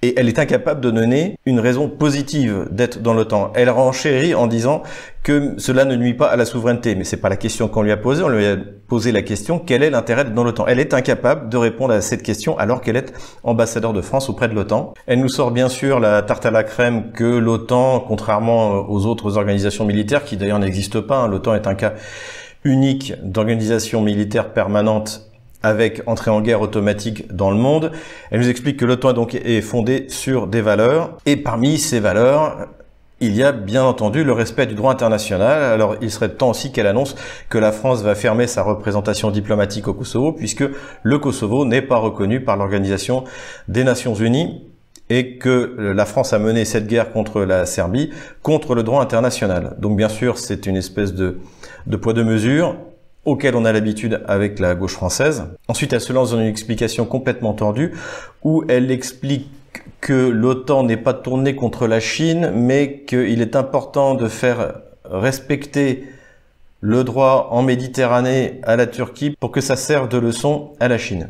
Et 0.03 0.13
elle 0.19 0.29
est 0.29 0.39
incapable 0.39 0.83
de 0.83 0.91
donner 0.91 1.39
une 1.47 1.59
raison 1.59 1.89
positive 1.89 2.69
d'être 2.71 3.01
dans 3.01 3.15
l'OTAN. 3.15 3.51
Elle 3.55 3.71
renchérit 3.71 4.35
en 4.35 4.47
disant 4.47 4.83
que 5.23 5.55
cela 5.57 5.87
ne 5.87 5.97
nuit 5.97 6.13
pas 6.13 6.27
à 6.27 6.37
la 6.37 6.45
souveraineté. 6.45 6.95
Mais 6.95 7.05
c'est 7.05 7.17
pas 7.17 7.31
la 7.31 7.37
question 7.37 7.67
qu'on 7.67 7.81
lui 7.81 7.93
a 7.93 7.97
posée. 7.97 8.23
On 8.23 8.29
lui 8.29 8.45
a 8.45 8.57
posé 8.89 9.11
la 9.11 9.23
question 9.23 9.59
quel 9.59 9.83
est 9.83 9.89
l'intérêt 9.89 10.25
d'être 10.25 10.35
dans 10.35 10.45
l'OTAN? 10.45 10.67
Elle 10.67 10.81
est 10.81 10.93
incapable 10.93 11.49
de 11.49 11.57
répondre 11.57 11.95
à 11.95 12.01
cette 12.03 12.23
question 12.23 12.59
alors 12.59 12.83
qu'elle 12.83 12.97
est 12.97 13.15
ambassadeur 13.43 13.95
de 13.95 14.03
France 14.03 14.29
auprès 14.29 14.49
de 14.49 14.55
l'OTAN. 14.55 14.93
Elle 15.07 15.21
nous 15.21 15.31
sort 15.31 15.51
bien 15.51 15.69
sûr 15.69 15.99
la 15.99 16.21
tarte 16.23 16.45
à 16.45 16.51
la 16.51 16.63
crème 16.63 17.13
que 17.13 17.25
l'OTAN, 17.25 18.01
contrairement 18.01 18.91
aux 18.91 19.07
autres 19.07 19.39
organisations 19.39 19.87
militaires 19.87 20.25
qui 20.25 20.37
d'ailleurs 20.37 20.59
n'existent 20.59 21.03
pas, 21.03 21.19
hein, 21.19 21.29
l'OTAN 21.29 21.55
est 21.55 21.67
un 21.67 21.75
cas 21.75 21.95
unique 22.67 23.15
d'organisation 23.23 24.03
militaire 24.03 24.53
permanente 24.53 25.31
avec 25.63 26.03
entrée 26.07 26.31
en 26.31 26.41
guerre 26.41 26.61
automatique 26.61 27.33
dans 27.35 27.51
le 27.51 27.57
monde. 27.57 27.93
Elle 28.31 28.41
nous 28.41 28.49
explique 28.49 28.77
que 28.77 28.85
l'OTAN 28.85 29.15
donc 29.15 29.35
est 29.35 29.63
fondée 29.63 30.07
sur 30.09 30.47
des 30.47 30.61
valeurs 30.61 31.17
et 31.25 31.37
parmi 31.37 31.79
ces 31.79 32.01
valeurs, 32.01 32.69
il 33.21 33.35
y 33.35 33.43
a 33.43 33.53
bien 33.53 33.83
entendu 33.83 34.25
le 34.25 34.33
respect 34.33 34.67
du 34.67 34.75
droit 34.75 34.93
international. 34.93 35.63
Alors 35.63 35.97
il 36.03 36.11
serait 36.11 36.29
temps 36.29 36.51
aussi 36.51 36.73
qu'elle 36.73 36.87
annonce 36.87 37.17
que 37.49 37.59
la 37.59 37.73
France 37.73 38.03
va 38.03 38.15
fermer 38.15 38.47
sa 38.47 38.63
représentation 38.63 39.31
diplomatique 39.31 39.89
au 39.89 39.95
Kosovo 39.95 40.33
puisque 40.33 40.65
le 41.03 41.19
Kosovo 41.19 41.65
n'est 41.65 41.83
pas 41.83 41.97
reconnu 41.97 42.41
par 42.41 42.57
l'Organisation 42.57 43.25
des 43.69 43.85
Nations 43.85 44.15
Unies 44.15 44.63
et 45.09 45.37
que 45.37 45.77
la 45.79 46.05
France 46.05 46.33
a 46.33 46.39
mené 46.39 46.65
cette 46.65 46.87
guerre 46.87 47.13
contre 47.13 47.43
la 47.43 47.65
Serbie 47.67 48.11
contre 48.43 48.75
le 48.75 48.83
droit 48.83 49.03
international. 49.03 49.77
Donc 49.79 49.97
bien 49.97 50.09
sûr, 50.09 50.39
c'est 50.39 50.67
une 50.67 50.77
espèce 50.77 51.15
de 51.15 51.39
de 51.87 51.97
poids 51.97 52.13
de 52.13 52.23
mesure 52.23 52.77
auquel 53.25 53.57
on 53.57 53.65
a 53.65 53.73
l'habitude 53.73 54.23
avec 54.29 54.59
la 54.59 54.75
gauche 54.75 54.93
française. 54.93 55.45
Ensuite, 55.69 55.93
elle 55.93 56.01
se 56.01 56.13
lance 56.13 56.31
dans 56.31 56.39
une 56.39 56.47
explication 56.47 57.05
complètement 57.07 57.55
tordue 57.55 57.93
où 58.45 58.65
elle 58.69 58.91
explique 58.91 59.51
que 60.01 60.29
l'OTAN 60.29 60.85
n'est 60.85 60.97
pas 60.97 61.15
tournée 61.15 61.57
contre 61.57 61.87
la 61.87 61.99
Chine, 61.99 62.53
mais 62.55 63.03
qu'il 63.07 63.41
est 63.43 63.57
important 63.57 64.15
de 64.15 64.29
faire 64.29 64.75
respecter 65.05 66.05
le 66.81 67.03
droit 67.03 67.49
en 67.51 67.63
Méditerranée 67.63 68.61
à 68.63 68.77
la 68.77 68.87
Turquie 68.87 69.35
pour 69.41 69.51
que 69.51 69.61
ça 69.61 69.77
serve 69.77 70.09
de 70.09 70.19
leçon 70.19 70.73
à 70.79 70.87
la 70.87 70.99
Chine. 70.99 71.29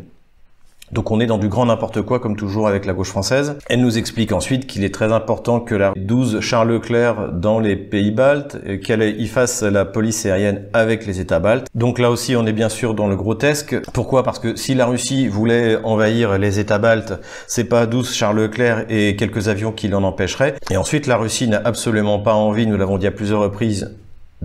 Donc 0.92 1.10
on 1.10 1.20
est 1.20 1.26
dans 1.26 1.38
du 1.38 1.48
grand 1.48 1.66
n'importe 1.66 2.02
quoi 2.02 2.20
comme 2.20 2.36
toujours 2.36 2.68
avec 2.68 2.86
la 2.86 2.92
gauche 2.92 3.08
française. 3.08 3.58
Elle 3.68 3.80
nous 3.80 3.98
explique 3.98 4.32
ensuite 4.32 4.66
qu'il 4.66 4.84
est 4.84 4.94
très 4.94 5.12
important 5.12 5.60
que 5.60 5.74
la 5.74 5.92
12 5.96 6.40
Charles 6.40 6.70
Leclerc 6.70 7.32
dans 7.32 7.58
les 7.58 7.76
pays 7.76 8.10
baltes, 8.10 8.58
qu'elle 8.82 9.02
y 9.02 9.26
fasse 9.26 9.62
la 9.62 9.84
police 9.84 10.24
aérienne 10.26 10.62
avec 10.72 11.06
les 11.06 11.20
États 11.20 11.40
baltes. 11.40 11.66
Donc 11.74 11.98
là 11.98 12.10
aussi 12.10 12.36
on 12.36 12.46
est 12.46 12.52
bien 12.52 12.68
sûr 12.68 12.94
dans 12.94 13.08
le 13.08 13.16
grotesque. 13.16 13.76
Pourquoi? 13.92 14.22
Parce 14.22 14.38
que 14.38 14.56
si 14.56 14.74
la 14.74 14.86
Russie 14.86 15.28
voulait 15.28 15.76
envahir 15.82 16.38
les 16.38 16.58
États 16.60 16.78
baltes, 16.78 17.14
c'est 17.46 17.64
pas 17.64 17.86
12 17.86 18.14
Charles 18.14 18.38
Leclerc 18.38 18.86
et 18.88 19.16
quelques 19.16 19.48
avions 19.48 19.72
qui 19.72 19.88
l'en 19.88 20.04
empêcheraient. 20.04 20.54
Et 20.70 20.76
ensuite 20.76 21.06
la 21.06 21.16
Russie 21.16 21.48
n'a 21.48 21.60
absolument 21.64 22.18
pas 22.20 22.34
envie, 22.34 22.66
nous 22.66 22.76
l'avons 22.76 22.98
dit 22.98 23.06
à 23.06 23.12
plusieurs 23.12 23.40
reprises, 23.40 23.96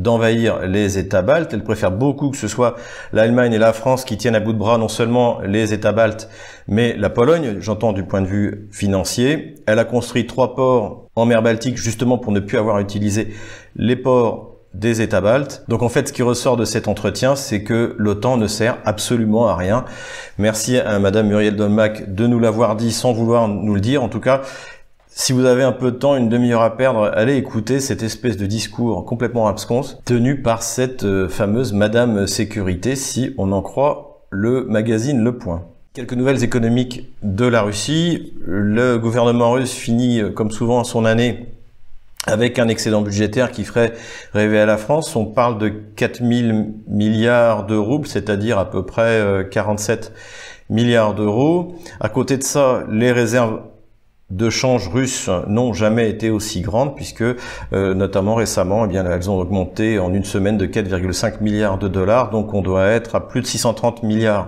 d'envahir 0.02 0.66
les 0.68 0.98
États 0.98 1.22
baltes. 1.22 1.54
Elle 1.54 1.64
préfère 1.64 1.92
beaucoup 1.92 2.30
que 2.30 2.38
ce 2.38 2.48
soit 2.48 2.76
l'Allemagne 3.14 3.54
et 3.54 3.58
la 3.58 3.74
France 3.74 4.04
qui 4.04 4.18
tiennent 4.18 4.36
à 4.36 4.40
bout 4.40 4.54
de 4.54 4.58
bras 4.58 4.78
non 4.78 4.88
seulement 4.88 5.40
les 5.42 5.74
États 5.74 5.92
baltes, 5.92 6.30
mais 6.68 6.96
la 6.98 7.10
Pologne, 7.10 7.58
j'entends 7.60 7.94
du 7.94 8.04
point 8.04 8.22
de 8.22 8.28
vue 8.28 8.68
financier. 8.72 9.56
Elle 9.66 9.80
a 9.80 9.86
construit 9.86 10.28
trois 10.28 10.56
ports 10.56 11.08
en 11.16 11.26
mer 11.26 11.42
Baltique 11.42 11.78
justement 11.78 12.18
pour 12.18 12.32
ne 12.32 12.40
plus 12.40 12.58
avoir 12.58 12.78
à 12.78 12.82
utiliser 12.82 13.34
les 13.76 13.96
ports 13.96 14.52
des 14.74 15.02
États 15.02 15.22
baltes. 15.22 15.66
Donc 15.68 15.82
en 15.82 15.90
fait, 15.90 16.08
ce 16.08 16.14
qui 16.14 16.22
ressort 16.22 16.56
de 16.56 16.66
cet 16.66 16.88
entretien, 16.88 17.36
c'est 17.36 17.64
que 17.64 17.96
l'OTAN 17.98 18.38
ne 18.38 18.48
sert 18.48 18.78
absolument 18.86 19.48
à 19.50 19.56
rien. 19.56 19.86
Merci 20.38 20.78
à 20.78 20.98
Madame 21.00 21.28
Muriel 21.28 21.56
Dolmac 21.56 22.14
de 22.14 22.26
nous 22.26 22.40
l'avoir 22.40 22.76
dit 22.76 22.92
sans 22.92 23.12
vouloir 23.12 23.48
nous 23.48 23.76
le 23.76 23.82
dire. 23.82 24.02
En 24.02 24.08
tout 24.08 24.22
cas, 24.22 24.42
si 25.14 25.34
vous 25.34 25.44
avez 25.46 25.64
un 25.64 25.74
peu 25.74 25.92
de 25.92 25.98
temps, 25.98 26.16
une 26.16 26.30
demi-heure 26.30 26.62
à 26.62 26.78
perdre, 26.78 27.12
allez 27.14 27.36
écouter 27.36 27.82
cette 27.82 28.02
espèce 28.02 28.38
de 28.38 28.46
discours 28.46 29.06
complètement 29.06 29.48
absconce 29.48 30.00
tenu 30.06 30.42
par 30.42 30.64
cette 30.64 31.04
euh, 31.04 31.28
fameuse 31.28 31.74
Madame 31.74 32.28
Sécurité, 32.28 32.96
si 32.96 33.34
on 33.38 33.52
en 33.52 33.62
croit 33.62 34.22
le 34.30 34.64
magazine 34.64 35.22
Le 35.22 35.38
Point. 35.38 35.66
Quelques 35.94 36.14
nouvelles 36.14 36.46
économiques 36.46 37.10
de 37.24 37.46
la 37.46 37.62
Russie. 37.62 38.34
Le 38.46 38.98
gouvernement 38.98 39.52
russe 39.52 39.74
finit, 39.74 40.22
euh, 40.22 40.30
comme 40.30 40.50
souvent, 40.50 40.86
son 40.86 41.04
année 41.04 41.50
avec 42.26 42.58
un 42.58 42.70
excédent 42.70 43.02
budgétaire 43.02 43.52
qui 43.52 43.66
ferait 43.66 43.92
rêver 44.34 44.60
à 44.60 44.66
la 44.66 44.78
France. 44.78 45.14
On 45.18 45.26
parle 45.26 45.58
de 45.58 45.68
4000 45.68 46.74
milliards 46.88 47.66
de 47.66 47.76
roubles, 47.76 48.08
c'est-à-dire 48.08 48.58
à 48.58 48.70
peu 48.70 48.86
près 48.86 49.46
47 49.52 50.14
euh, 50.14 50.74
milliards 50.74 51.16
d'euros. 51.16 51.76
À 52.00 52.08
côté 52.08 52.38
de 52.38 52.44
ça, 52.44 52.86
les 52.90 53.12
réserves 53.12 53.60
de 54.32 54.50
change 54.50 54.88
russes 54.88 55.30
n'ont 55.48 55.74
jamais 55.74 56.10
été 56.10 56.30
aussi 56.30 56.62
grandes 56.62 56.96
puisque 56.96 57.22
euh, 57.22 57.94
notamment 57.94 58.36
récemment, 58.36 58.88
eh 58.90 58.96
elles 58.96 59.30
ont 59.30 59.38
augmenté 59.38 60.00
en 60.00 60.14
une 60.14 60.24
semaine 60.24 60.58
de 60.58 60.66
4,5 60.66 61.42
milliards 61.42 61.78
de 61.78 61.88
dollars. 61.88 62.30
Donc 62.30 62.54
on 62.54 62.62
doit 62.62 62.88
être 62.88 63.16
à 63.16 63.28
plus 63.28 63.42
de 63.42 63.46
630 63.46 64.04
milliards 64.04 64.48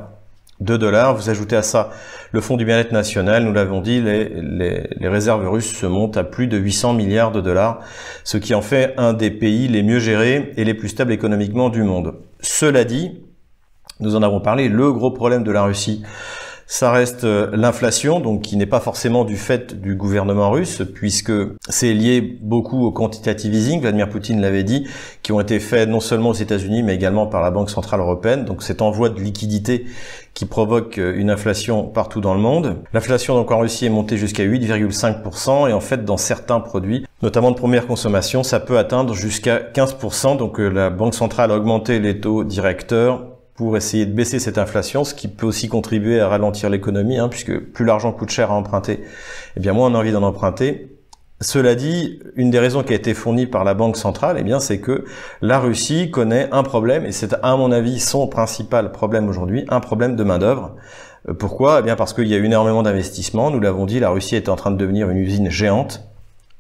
de 0.62 0.78
dollars. 0.78 1.16
Vous 1.16 1.30
ajoutez 1.30 1.58
à 1.58 1.62
ça 1.62 1.90
le 2.32 2.42
Fonds 2.42 2.58
du 2.58 2.66
bien-être 2.66 2.92
national, 2.92 3.44
nous 3.44 3.54
l'avons 3.54 3.80
dit, 3.80 4.02
les, 4.02 4.30
les, 4.42 5.08
réserves 5.08 5.48
russes 5.48 5.72
se 5.72 5.86
montent 5.86 6.18
à 6.18 6.24
plus 6.24 6.48
de 6.48 6.58
800 6.58 6.94
milliards 6.94 7.32
de 7.32 7.42
dollars, 7.42 7.82
ce 8.24 8.38
qui 8.38 8.56
en 8.56 8.64
fait 8.64 8.96
un 8.98 9.14
des 9.14 9.30
pays 9.30 9.68
les 9.68 9.84
mieux 9.84 10.00
gérés 10.00 10.52
et 10.58 10.64
les 10.64 10.74
plus 10.74 10.90
stables 10.90 11.12
économiquement 11.12 11.70
du 11.70 11.84
monde. 11.84 12.16
Cela 12.40 12.86
dit, 12.86 13.22
nous 14.00 14.16
en 14.16 14.24
avons 14.24 14.40
parlé, 14.40 14.68
le 14.68 14.92
gros 14.92 15.12
problème 15.12 15.44
de 15.44 15.52
la 15.52 15.64
Russie, 15.64 16.02
ça 16.68 16.92
reste 16.92 17.24
euh, 17.24 17.50
l'inflation, 17.54 18.20
donc 18.20 18.42
qui 18.42 18.58
n'est 18.58 18.66
pas 18.66 18.80
forcément 18.80 19.24
du 19.26 19.38
fait 19.38 19.80
du 19.80 19.96
gouvernement 19.96 20.50
russe, 20.50 20.82
puisque 20.94 21.32
c'est 21.70 21.94
lié 21.94 22.22
beaucoup 22.42 22.86
au 22.86 22.92
quantitative 22.92 23.54
easing, 23.54 23.82
Vladimir 23.82 24.10
Poutine 24.10 24.42
l'avait 24.42 24.64
dit, 24.64 24.88
qui 25.22 25.32
ont 25.32 25.40
été 25.40 25.60
faits 25.60 25.90
non 25.90 26.00
seulement 26.00 26.30
aux 26.30 26.34
États-Unis, 26.34 26.84
mais 26.84 26.96
également 26.96 27.28
par 27.28 27.42
la 27.42 27.52
Banque 27.52 27.70
centrale 27.70 28.00
européenne. 28.00 28.46
Donc 28.46 28.64
cet 28.64 28.82
envoi 28.82 29.10
de 29.10 29.20
liquidité 29.20 29.86
qui 30.34 30.46
provoque 30.46 30.98
euh, 30.98 31.14
une 31.16 31.30
inflation 31.30 31.84
partout 31.84 32.22
dans 32.22 32.34
le 32.34 32.40
monde. 32.40 32.78
L'inflation 32.94 33.36
donc 33.36 33.52
en 33.52 33.60
Russie 33.60 33.86
est 33.86 33.90
montée 33.90 34.18
jusqu'à 34.18 34.44
8,5% 34.44 35.70
et 35.70 35.74
en 35.74 35.80
fait 35.80 36.06
dans 36.06 36.18
certains 36.18 36.60
produits, 36.60 37.06
notamment 37.22 37.52
de 37.52 37.56
première 37.56 37.88
consommation, 37.88 38.44
ça 38.44 38.60
peut 38.60 38.78
atteindre 38.78 39.14
jusqu'à 39.14 39.60
15%. 39.60 40.38
Donc 40.38 40.60
euh, 40.60 40.70
la 40.70 40.90
Banque 40.90 41.14
centrale 41.14 41.52
a 41.52 41.56
augmenté 41.56 42.00
les 42.00 42.20
taux 42.20 42.44
directeurs 42.44 43.33
pour 43.56 43.78
essayer 43.78 44.06
de 44.06 44.14
baisser 44.14 44.40
cette 44.40 44.58
inflation, 44.58 45.04
ce 45.04 45.14
qui 45.14 45.28
peut 45.28 45.46
aussi 45.46 45.68
contribuer 45.68 46.20
à 46.20 46.28
ralentir 46.28 46.70
l'économie, 46.70 47.18
hein, 47.18 47.30
puisque 47.30 47.58
plus 47.60 47.86
l'argent 47.86 48.12
coûte 48.12 48.32
cher 48.32 48.52
à 48.52 48.56
emprunter, 48.56 49.02
eh 49.56 49.60
bien 49.60 49.74
moins 49.74 49.92
on 49.92 49.96
a 49.96 50.00
envie 50.00 50.12
d'en 50.12 50.24
emprunter. 50.24 50.90
Cela 51.42 51.76
dit, 51.76 52.20
une 52.36 52.52
des 52.52 52.60
raisons 52.60 52.84
qui 52.84 52.94
a 52.94 52.96
été 52.96 53.14
fournie 53.14 53.46
par 53.46 53.64
la 53.64 53.74
Banque 53.74 53.98
centrale, 53.98 54.38
eh 54.40 54.44
bien, 54.44 54.62
c'est 54.62 54.80
que 54.80 55.04
la 55.42 55.60
Russie 55.60 56.10
connaît 56.10 56.48
un 56.52 56.64
problème, 56.64 57.06
et 57.06 57.12
c'est 57.12 57.36
à 57.44 57.58
mon 57.58 57.72
avis 57.72 58.00
son 58.00 58.28
principal 58.28 58.92
problème 58.92 59.28
aujourd'hui, 59.28 59.66
un 59.68 59.82
problème 59.82 60.16
de 60.16 60.24
main 60.24 60.40
d'œuvre. 60.40 60.76
Euh, 61.28 61.34
pourquoi? 61.34 61.80
Eh 61.80 61.84
bien, 61.84 61.98
parce 61.98 62.14
qu'il 62.14 62.28
y 62.28 62.34
a 62.34 62.38
eu 62.38 62.46
énormément 62.46 62.82
d'investissements. 62.82 63.52
Nous 63.52 63.60
l'avons 63.60 63.86
dit, 63.86 64.00
la 64.00 64.10
Russie 64.10 64.38
est 64.38 64.48
en 64.48 64.56
train 64.56 64.72
de 64.72 64.78
devenir 64.78 65.10
une 65.10 65.18
usine 65.18 65.50
géante 65.50 66.13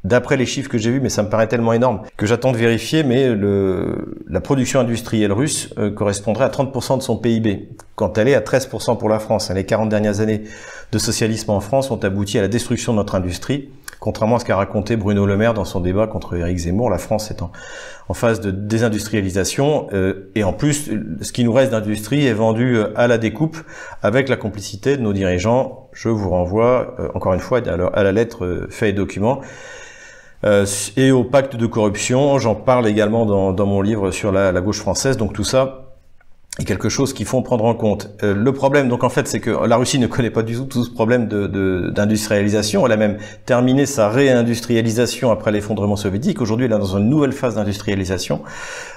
d'après 0.03 0.35
les 0.35 0.45
chiffres 0.45 0.69
que 0.69 0.77
j'ai 0.77 0.91
vus, 0.91 0.99
mais 0.99 1.09
ça 1.09 1.23
me 1.23 1.29
paraît 1.29 1.47
tellement 1.47 1.73
énorme 1.73 2.01
que 2.17 2.25
j'attends 2.25 2.51
de 2.51 2.57
vérifier, 2.57 3.03
mais 3.03 3.29
le, 3.29 4.21
la 4.27 4.41
production 4.41 4.79
industrielle 4.79 5.31
russe 5.31 5.73
euh, 5.77 5.91
correspondrait 5.91 6.45
à 6.45 6.49
30% 6.49 6.97
de 6.97 7.01
son 7.01 7.17
PIB, 7.17 7.69
quand 7.95 8.17
elle 8.17 8.27
est 8.27 8.35
à 8.35 8.41
13% 8.41 8.97
pour 8.97 9.09
la 9.09 9.19
France. 9.19 9.49
Les 9.51 9.65
40 9.65 9.89
dernières 9.89 10.19
années 10.19 10.43
de 10.91 10.97
socialisme 10.97 11.51
en 11.51 11.59
France 11.59 11.89
ont 11.89 12.03
abouti 12.03 12.37
à 12.37 12.41
la 12.41 12.47
destruction 12.49 12.91
de 12.91 12.97
notre 12.97 13.15
industrie, 13.15 13.69
contrairement 13.99 14.35
à 14.35 14.39
ce 14.39 14.45
qu'a 14.45 14.57
raconté 14.57 14.97
Bruno 14.97 15.25
Le 15.25 15.37
Maire 15.37 15.53
dans 15.53 15.63
son 15.63 15.79
débat 15.79 16.07
contre 16.07 16.35
Éric 16.35 16.57
Zemmour, 16.57 16.89
la 16.89 16.97
France 16.97 17.31
est 17.31 17.41
en, 17.41 17.51
phase 18.13 18.41
de 18.41 18.51
désindustrialisation, 18.51 19.87
euh, 19.93 20.29
et 20.35 20.43
en 20.43 20.51
plus, 20.51 20.91
ce 21.21 21.31
qui 21.31 21.45
nous 21.45 21.53
reste 21.53 21.71
d'industrie 21.71 22.27
est 22.27 22.33
vendu 22.33 22.75
euh, 22.75 22.91
à 22.97 23.07
la 23.07 23.17
découpe 23.17 23.57
avec 24.01 24.27
la 24.27 24.35
complicité 24.35 24.97
de 24.97 25.01
nos 25.01 25.13
dirigeants. 25.13 25.89
Je 25.93 26.09
vous 26.09 26.29
renvoie, 26.29 26.95
encore 27.15 27.33
une 27.33 27.39
fois, 27.39 27.61
à 27.65 28.03
la 28.03 28.11
lettre 28.11 28.67
fait 28.69 28.89
et 28.89 28.93
document 28.93 29.41
euh, 29.41 29.45
et 30.45 31.11
au 31.11 31.23
pacte 31.23 31.55
de 31.55 31.65
corruption. 31.65 32.37
J'en 32.37 32.55
parle 32.55 32.87
également 32.87 33.25
dans, 33.25 33.53
dans, 33.53 33.65
mon 33.65 33.81
livre 33.81 34.11
sur 34.11 34.31
la, 34.31 34.51
la, 34.51 34.61
gauche 34.61 34.79
française. 34.79 35.15
Donc 35.17 35.33
tout 35.33 35.43
ça, 35.43 35.82
et 36.59 36.65
quelque 36.65 36.87
chose 36.87 37.13
qu'il 37.13 37.25
faut 37.25 37.41
prendre 37.41 37.65
en 37.65 37.73
compte. 37.73 38.11
Euh, 38.21 38.35
le 38.35 38.53
problème, 38.53 38.87
donc 38.87 39.03
en 39.03 39.09
fait, 39.09 39.27
c'est 39.27 39.39
que 39.39 39.65
la 39.65 39.75
Russie 39.75 39.97
ne 39.97 40.05
connaît 40.05 40.29
pas 40.29 40.43
du 40.43 40.53
tout 40.53 40.65
tout 40.65 40.85
ce 40.85 40.91
problème 40.91 41.27
d'industrialisation. 41.27 42.81
De, 42.81 42.85
Elle 42.85 42.91
a 42.91 42.97
même 42.97 43.17
terminé 43.45 43.87
sa 43.87 44.07
réindustrialisation 44.09 45.31
après 45.31 45.51
l'effondrement 45.51 45.95
soviétique. 45.95 46.41
Aujourd'hui, 46.41 46.67
elle 46.67 46.73
est 46.73 46.77
dans 46.77 46.95
une 46.95 47.09
nouvelle 47.09 47.31
phase 47.31 47.55
d'industrialisation 47.55 48.41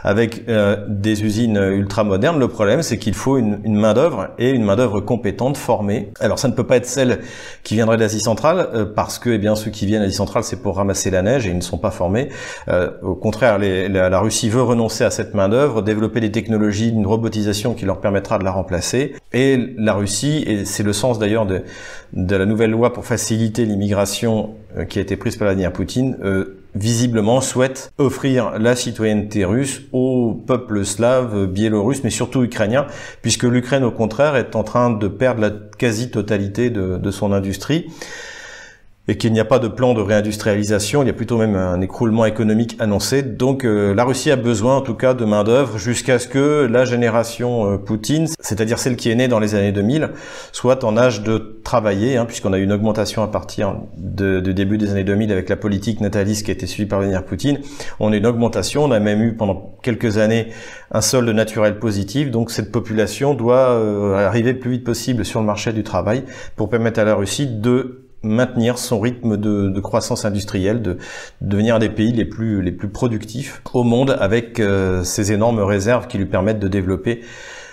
avec 0.05 0.45
euh, 0.49 0.85
des 0.87 1.25
usines 1.25 1.57
ultra 1.57 2.05
modernes. 2.05 2.39
Le 2.39 2.49
problème, 2.49 2.83
c'est 2.83 2.99
qu'il 2.99 3.15
faut 3.15 3.39
une, 3.39 3.61
une 3.65 3.77
main 3.77 3.95
d'œuvre 3.95 4.29
et 4.39 4.51
une 4.51 4.63
main 4.63 4.77
d'œuvre 4.77 5.01
compétente, 5.01 5.57
formée. 5.57 6.13
Alors, 6.21 6.39
ça 6.39 6.49
ne 6.49 6.53
peut 6.53 6.67
pas 6.67 6.77
être 6.77 6.87
celle 6.87 7.21
qui 7.63 7.75
viendrait 7.75 7.97
d'Asie 7.97 8.21
centrale, 8.21 8.69
euh, 8.75 8.85
parce 8.85 9.19
que, 9.19 9.31
eh 9.31 9.39
bien, 9.39 9.57
ceux 9.57 9.71
qui 9.71 9.87
viennent 9.87 10.03
d'Asie 10.03 10.17
centrale, 10.17 10.45
c'est 10.45 10.61
pour 10.61 10.77
ramasser 10.77 11.11
la 11.11 11.23
neige 11.23 11.47
et 11.47 11.51
ils 11.51 11.57
ne 11.57 11.63
sont 11.63 11.79
pas 11.79 11.91
formés. 11.91 12.29
au 13.03 13.15
contraire, 13.15 13.57
les, 13.59 13.89
la, 13.89 14.11
la 14.11 14.21
Russie 14.21 14.51
veut 14.51 14.63
renoncer 14.63 15.05
à 15.05 15.11
cette 15.11 15.33
main 15.33 15.49
d'œuvre, 15.49 15.81
développer 15.81 16.21
des 16.21 16.31
technologies, 16.31 16.91
une 16.91 17.07
robotisation 17.07 17.46
qui 17.75 17.85
leur 17.85 18.00
permettra 18.00 18.38
de 18.38 18.45
la 18.45 18.50
remplacer. 18.50 19.15
Et 19.33 19.59
la 19.76 19.95
Russie, 19.95 20.45
et 20.47 20.65
c'est 20.65 20.83
le 20.83 20.93
sens 20.93 21.19
d'ailleurs 21.19 21.47
de, 21.47 21.62
la 22.12 22.47
nouvelle 22.47 22.71
loi 22.71 22.93
pour 22.93 23.05
faciliter 23.05 23.65
l'immigration 23.65 24.55
euh, 24.76 24.85
qui 24.85 24.99
a 24.99 25.03
été 25.03 25.17
prise 25.17 25.37
par 25.37 25.47
Vladimir 25.47 25.73
Poutine, 25.73 26.17
euh, 26.25 26.59
visiblement 26.75 27.41
souhaite 27.41 27.93
offrir 27.99 28.59
la 28.59 28.76
citoyenneté 28.76 29.45
russe 29.45 29.83
au 29.93 30.35
peuple 30.47 30.85
slave, 30.85 31.47
biélorusse, 31.47 32.05
mais 32.05 32.11
surtout 32.11 32.43
ukrainien, 32.43 32.87
puisque 33.23 33.45
l'Ukraine, 33.45 33.85
au 33.85 33.91
contraire, 33.91 34.37
est 34.37 34.57
en 34.57 34.62
train 34.62 34.91
de 34.91 35.09
perdre 35.09 35.41
la 35.41 35.50
quasi-totalité 35.50 36.69
de 36.69 37.11
son 37.11 37.33
industrie 37.33 37.87
et 39.09 39.17
qu'il 39.17 39.33
n'y 39.33 39.41
a 39.41 39.45
pas 39.45 39.59
de 39.59 39.69
plan 39.69 39.95
de 39.95 40.01
réindustrialisation, 40.01 41.03
il 41.03 41.07
y 41.07 41.11
a 41.11 41.13
plutôt 41.13 41.39
même 41.39 41.55
un 41.55 41.81
écroulement 41.81 42.25
économique 42.25 42.77
annoncé. 42.81 43.23
Donc 43.23 43.65
euh, 43.65 43.95
la 43.95 44.05
Russie 44.05 44.31
a 44.31 44.37
besoin 44.37 44.77
en 44.77 44.81
tout 44.81 44.95
cas 44.95 45.15
de 45.15 45.25
main 45.25 45.45
d'œuvre 45.45 45.79
jusqu'à 45.79 46.19
ce 46.19 46.27
que 46.27 46.67
la 46.71 46.85
génération 46.85 47.73
euh, 47.73 47.77
Poutine, 47.77 48.27
c'est-à-dire 48.41 48.79
celle 48.79 48.97
qui 48.97 49.11
est 49.11 49.15
née 49.15 49.29
dans 49.29 49.39
les 49.39 49.55
années 49.55 49.73
2000, 49.73 50.11
soit 50.51 50.83
en 50.83 50.97
âge 50.97 51.23
de 51.23 51.61
travailler, 51.63 52.17
hein, 52.17 52.25
puisqu'on 52.25 52.53
a 52.53 52.59
eu 52.59 52.65
une 52.65 52.73
augmentation 52.73 53.23
à 53.23 53.29
partir 53.29 53.77
de, 53.97 54.41
début 54.41 54.79
des 54.79 54.91
années 54.91 55.05
2000 55.05 55.31
avec 55.31 55.49
la 55.49 55.57
politique 55.57 56.01
nataliste 56.01 56.45
qui 56.45 56.51
a 56.51 56.55
été 56.55 56.67
suivie 56.67 56.89
par 56.89 56.99
Vladimir 56.99 57.25
Poutine. 57.25 57.61
On 58.01 58.13
a 58.13 58.17
une 58.17 58.27
augmentation, 58.27 58.85
on 58.85 58.91
a 58.91 58.99
même 58.99 59.23
eu 59.23 59.37
pendant 59.37 59.77
quelques 59.83 60.19
années 60.19 60.49
un 60.91 61.01
solde 61.01 61.29
naturel 61.29 61.79
positif. 61.79 62.31
Donc 62.31 62.51
cette 62.51 62.73
population 62.73 63.35
doit 63.35 63.71
euh, 63.71 64.27
arriver 64.27 64.53
le 64.53 64.59
plus 64.59 64.73
vite 64.73 64.85
possible 64.85 65.25
sur 65.25 65.41
le 65.41 65.47
marché 65.47 65.73
du 65.73 65.85
travail 65.85 66.25
pour 66.57 66.69
permettre 66.69 66.99
à 66.99 67.05
la 67.05 67.15
Russie 67.15 67.47
de 67.47 68.06
maintenir 68.23 68.78
son 68.78 69.00
rythme 69.00 69.37
de, 69.37 69.80
croissance 69.80 70.25
industrielle, 70.25 70.82
de, 70.82 70.99
devenir 71.40 71.76
un 71.76 71.78
des 71.78 71.88
pays 71.88 72.12
les 72.12 72.25
plus, 72.25 72.62
les 72.62 72.73
plus 72.73 72.88
productifs 72.88 73.62
au 73.73 73.85
monde 73.85 74.16
avec 74.18 74.61
euh, 74.61 75.04
énormes 75.28 75.61
réserves 75.61 76.06
qui 76.06 76.18
lui 76.18 76.26
permettent 76.26 76.58
de 76.58 76.68
développer 76.68 77.23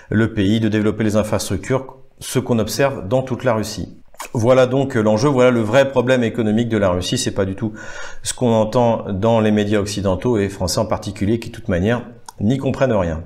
le 0.09 0.33
pays, 0.33 0.59
de 0.59 0.69
développer 0.69 1.03
les 1.03 1.15
infrastructures, 1.15 1.97
ce 2.19 2.39
qu'on 2.39 2.59
observe 2.59 3.07
dans 3.07 3.23
toute 3.23 3.43
la 3.43 3.53
Russie. 3.53 3.97
Voilà 4.33 4.67
donc 4.67 4.95
l'enjeu, 4.95 5.27
voilà 5.27 5.51
le 5.51 5.61
vrai 5.61 5.89
problème 5.89 6.23
économique 6.23 6.69
de 6.69 6.77
la 6.77 6.89
Russie, 6.89 7.17
c'est 7.17 7.31
pas 7.31 7.45
du 7.45 7.55
tout 7.55 7.73
ce 8.21 8.33
qu'on 8.33 8.53
entend 8.53 9.11
dans 9.11 9.39
les 9.39 9.51
médias 9.51 9.79
occidentaux 9.79 10.37
et 10.37 10.49
français 10.49 10.79
en 10.79 10.85
particulier 10.85 11.39
qui 11.39 11.49
de 11.49 11.55
toute 11.55 11.67
manière 11.67 12.05
n'y 12.39 12.57
comprennent 12.57 12.93
rien. 12.93 13.23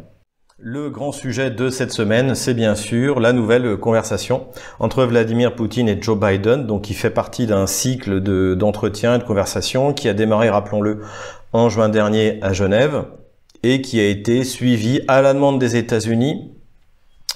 Le 0.59 0.89
grand 0.89 1.11
sujet 1.11 1.51
de 1.51 1.69
cette 1.69 1.91
semaine, 1.91 2.33
c'est 2.33 2.55
bien 2.55 2.73
sûr 2.73 3.19
la 3.19 3.31
nouvelle 3.31 3.77
conversation 3.77 4.47
entre 4.79 5.03
Vladimir 5.03 5.53
Poutine 5.53 5.87
et 5.87 6.01
Joe 6.01 6.19
Biden, 6.19 6.65
donc 6.65 6.81
qui 6.81 6.95
fait 6.95 7.11
partie 7.11 7.45
d'un 7.45 7.67
cycle 7.67 8.21
d'entretien 8.55 9.13
et 9.13 9.19
de 9.19 9.23
conversation 9.23 9.93
qui 9.93 10.09
a 10.09 10.15
démarré, 10.15 10.49
rappelons-le, 10.49 11.03
en 11.53 11.69
juin 11.69 11.89
dernier 11.89 12.39
à 12.41 12.53
Genève 12.53 13.05
et 13.61 13.83
qui 13.83 13.99
a 13.99 14.07
été 14.07 14.43
suivi 14.43 15.01
à 15.07 15.21
la 15.21 15.35
demande 15.35 15.59
des 15.59 15.75
États-Unis 15.75 16.51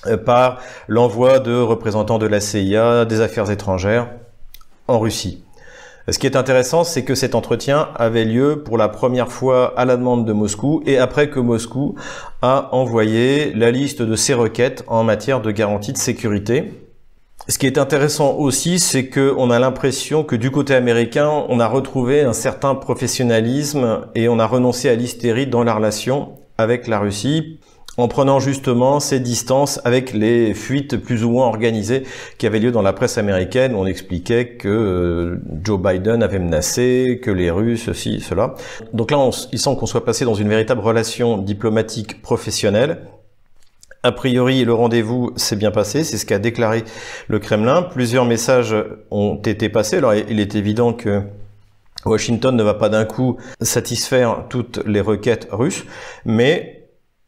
euh, 0.07 0.17
par 0.17 0.57
l'envoi 0.87 1.37
de 1.37 1.55
représentants 1.55 2.17
de 2.17 2.25
la 2.25 2.39
CIA, 2.39 3.05
des 3.05 3.21
affaires 3.21 3.51
étrangères 3.51 4.09
en 4.87 4.97
Russie. 4.97 5.43
Ce 6.09 6.17
qui 6.17 6.25
est 6.25 6.35
intéressant, 6.35 6.83
c'est 6.83 7.03
que 7.03 7.13
cet 7.13 7.35
entretien 7.35 7.89
avait 7.95 8.25
lieu 8.25 8.63
pour 8.63 8.77
la 8.77 8.89
première 8.89 9.31
fois 9.31 9.73
à 9.77 9.85
la 9.85 9.97
demande 9.97 10.25
de 10.25 10.33
Moscou 10.33 10.81
et 10.85 10.97
après 10.97 11.29
que 11.29 11.39
Moscou 11.39 11.95
a 12.41 12.69
envoyé 12.73 13.53
la 13.53 13.69
liste 13.69 14.01
de 14.01 14.15
ses 14.15 14.33
requêtes 14.33 14.83
en 14.87 15.03
matière 15.03 15.41
de 15.41 15.51
garantie 15.51 15.93
de 15.93 15.97
sécurité. 15.97 16.73
Ce 17.47 17.57
qui 17.57 17.67
est 17.67 17.77
intéressant 17.77 18.35
aussi, 18.35 18.79
c'est 18.79 19.09
qu'on 19.09 19.49
a 19.51 19.59
l'impression 19.59 20.23
que 20.23 20.35
du 20.35 20.51
côté 20.51 20.73
américain, 20.73 21.29
on 21.49 21.59
a 21.59 21.67
retrouvé 21.67 22.21
un 22.21 22.33
certain 22.33 22.75
professionnalisme 22.75 24.01
et 24.15 24.27
on 24.27 24.39
a 24.39 24.45
renoncé 24.45 24.89
à 24.89 24.95
l'hystérie 24.95 25.47
dans 25.47 25.63
la 25.63 25.73
relation 25.73 26.33
avec 26.57 26.87
la 26.87 26.99
Russie 26.99 27.59
en 27.97 28.07
prenant 28.07 28.39
justement 28.39 28.99
ces 28.99 29.19
distances 29.19 29.79
avec 29.83 30.13
les 30.13 30.53
fuites 30.53 30.97
plus 30.97 31.23
ou 31.23 31.31
moins 31.31 31.47
organisées 31.47 32.03
qui 32.37 32.47
avaient 32.47 32.59
lieu 32.59 32.71
dans 32.71 32.81
la 32.81 32.93
presse 32.93 33.17
américaine 33.17 33.75
on 33.75 33.85
expliquait 33.85 34.49
que 34.49 34.69
euh, 34.69 35.41
Joe 35.63 35.79
Biden 35.79 36.23
avait 36.23 36.39
menacé, 36.39 37.19
que 37.21 37.31
les 37.31 37.51
Russes, 37.51 37.83
ceci, 37.85 38.21
cela. 38.21 38.55
Donc 38.93 39.11
là, 39.11 39.19
on, 39.19 39.31
il 39.51 39.59
semble 39.59 39.79
qu'on 39.79 39.85
soit 39.85 40.05
passé 40.05 40.25
dans 40.25 40.33
une 40.33 40.47
véritable 40.47 40.81
relation 40.81 41.37
diplomatique 41.37 42.21
professionnelle 42.21 42.99
a 44.03 44.11
priori, 44.11 44.65
le 44.65 44.73
rendez-vous 44.73 45.31
s'est 45.35 45.55
bien 45.55 45.69
passé, 45.69 46.03
c'est 46.03 46.17
ce 46.17 46.25
qu'a 46.25 46.39
déclaré 46.39 46.83
le 47.27 47.37
Kremlin. 47.37 47.83
Plusieurs 47.83 48.25
messages 48.25 48.75
ont 49.11 49.35
été 49.35 49.69
passés. 49.69 49.97
Alors, 49.97 50.15
il 50.15 50.39
est 50.39 50.55
évident 50.55 50.91
que 50.91 51.21
Washington 52.05 52.55
ne 52.55 52.63
va 52.63 52.73
pas 52.73 52.89
d'un 52.89 53.05
coup 53.05 53.37
satisfaire 53.61 54.45
toutes 54.49 54.79
les 54.87 55.01
requêtes 55.01 55.47
russes, 55.51 55.83
mais 56.25 56.80